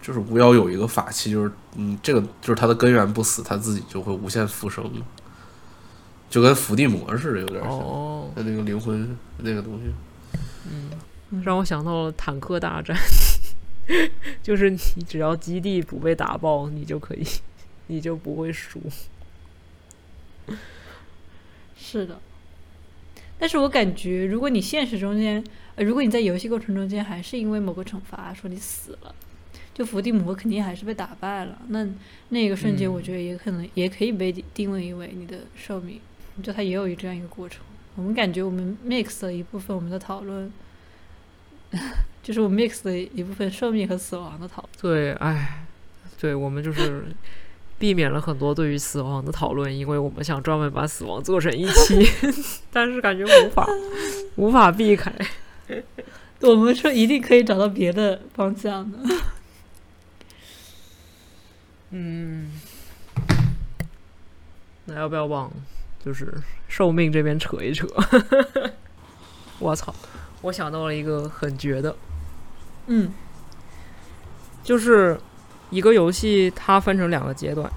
[0.00, 4.90] 就是巫妖有一个法器，就是嗯，这个就是它的根源不死，它自己就会无限复生，
[6.30, 7.72] 就跟伏地魔似的，有点像。
[8.36, 9.92] 那个灵魂那个东西。
[10.70, 10.90] 嗯
[11.42, 12.96] 让我想到了坦克大战，
[14.42, 17.26] 就是你只要基地不被打爆，你就可以，
[17.88, 18.80] 你就不会输。
[21.76, 22.18] 是的，
[23.38, 25.44] 但是我感觉，如果你现实中间，
[25.76, 29.14] 呃，如果你在游戏过程中间还是因为某个惩罚说你死了，
[29.78, 31.86] 就伏地魔肯定还是被打败了，那
[32.30, 36.00] 那个瞬间，嗯我觉得也可能、也可以被定位为你的寿命，
[36.42, 37.60] 就它也有一这样一个过程。
[37.94, 40.52] 我们感觉我们 mix 了一部分我们的讨论，
[42.24, 44.70] 就是我们 mix 了一部分寿命和死亡的讨论。
[44.80, 45.64] 对，哎，
[46.20, 47.04] 对我们就是
[47.78, 52.04] 避免了很多对于死亡的讨论，因为我们想专门把死亡做成一期，
[52.72, 53.64] 但是感觉无法
[54.34, 55.12] 无法避开。
[56.40, 58.98] 我们说一定可以找到别的方向的。
[61.90, 62.50] 嗯，
[64.84, 65.50] 那要不要往
[66.04, 66.32] 就是
[66.68, 67.86] 寿命这边扯一扯？
[69.58, 69.94] 我操！
[70.42, 71.96] 我想到了一个很绝的，
[72.86, 73.12] 嗯。
[74.62, 75.18] 就是
[75.70, 77.70] 一个游戏它分成两个阶段，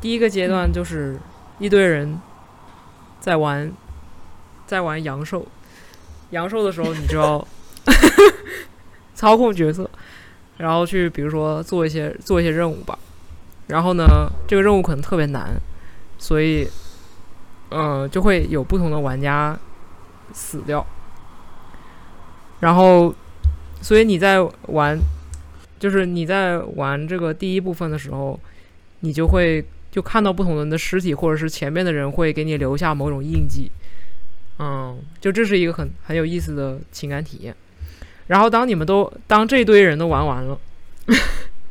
[0.00, 1.18] 第一个阶段就是
[1.58, 2.18] 一堆人
[3.20, 3.70] 在玩
[4.66, 5.46] 在玩阳寿，
[6.30, 7.46] 阳寿的时候你就要
[9.14, 9.90] 操控角色，
[10.56, 12.98] 然后去比如说做一些做一些任务吧，
[13.70, 15.60] 然后呢这个任务可能特别难，
[16.18, 16.68] 所以
[17.70, 19.58] 呃就会有不同的玩家
[20.32, 20.84] 死掉，
[22.60, 23.14] 然后
[23.80, 24.98] 所以你在玩
[25.78, 28.38] 就是你在玩这个第一部分的时候，
[29.00, 33.70] 你就会就看到不同人的尸体，或者是前面的人会给你留下某种印记。
[34.58, 37.56] 嗯，就这是一个很很有意思的情感体验。
[38.26, 40.58] 然后当你们都当这堆人都玩完了，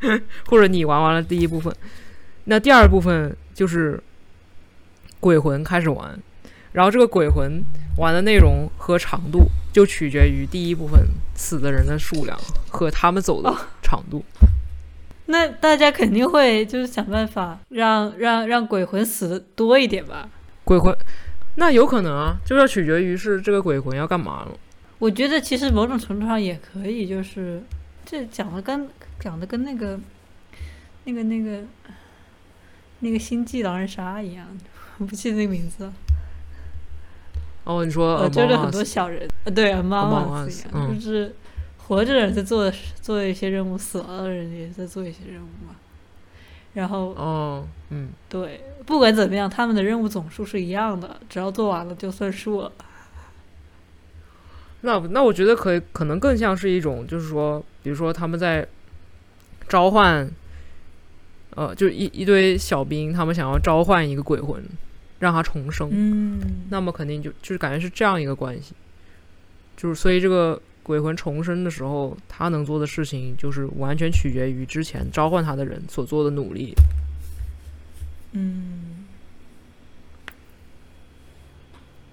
[0.47, 1.73] 或者你玩完了第一部分，
[2.45, 4.01] 那第二部分就是
[5.19, 6.19] 鬼魂开始玩。
[6.71, 7.63] 然后这个鬼魂
[7.97, 11.01] 玩的内容和长度就取决于第一部分
[11.33, 12.39] 死的人的数量
[12.69, 14.23] 和他们走的长度。
[15.25, 20.29] 那大家肯定会就是想办法让让让鬼魂死的多一点吧。
[20.63, 20.95] 鬼魂，
[21.55, 24.51] 那有可能啊，就要取决于是这个鬼魂要干嘛了。
[24.99, 27.63] 我觉得其实某种程度上也可以，就是
[28.05, 28.87] 这讲的跟
[29.19, 29.99] 讲的跟那个
[31.03, 31.63] 那个那个
[32.99, 34.47] 那个星际狼人杀一样，
[34.97, 35.93] 我不记得那个名字了。
[37.65, 41.35] 哦，你说呃就是很多小人，呃，对 Us，一样，嗯就是
[41.77, 45.75] 活着的人在做做一些任务，死了的人也在做一些任务嘛。
[46.73, 52.71] 然后哦，嗯，对，不管怎么样，他们的任务总数是一样的，只要做完了就算数了。
[54.81, 58.65] 那那我觉得可以，可能更像是一种，就是说，比如说他们在
[59.69, 60.29] 召唤，
[61.55, 64.61] 呃，就一一堆小兵，他们想要召唤一个鬼魂，
[65.19, 65.87] 让他重生。
[65.91, 68.73] 嗯，那么肯定就就是感觉是这样一个关系，
[69.77, 76.73] 就是所以这个鬼魂重生的时候，他能做的事情就是完全取决于之前召唤他的人所做的努力。
[78.31, 79.05] 嗯，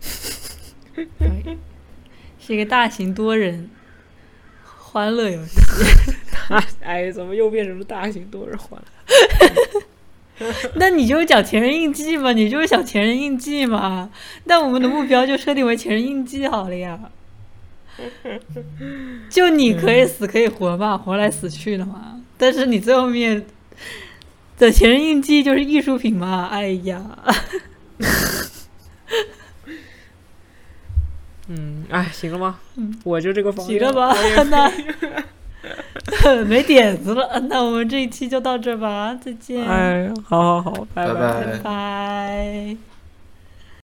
[2.38, 3.68] 是一个大型多人
[4.96, 5.60] 欢乐游戏。
[6.80, 8.80] 哎，怎么又变成了大型多人欢
[10.40, 10.46] 乐？
[10.76, 14.08] 那你就讲前人印记嘛，你就是想前人印记嘛。
[14.44, 16.98] 那我们的目标就设定为前人印记好了呀。
[19.28, 22.18] 就你可以死可以活嘛，活来死去的嘛。
[22.38, 23.44] 但是你最后面
[24.56, 26.48] 的前人印记就是艺术品嘛。
[26.50, 27.02] 哎呀，
[31.48, 32.58] 嗯，哎，行了吗？
[32.76, 34.12] 嗯我就这个方行了吧？
[34.50, 34.70] 那
[36.46, 42.76] 没点子了，那我们这一期就到这吧，再见，哎，好好好，拜拜拜拜拜拜。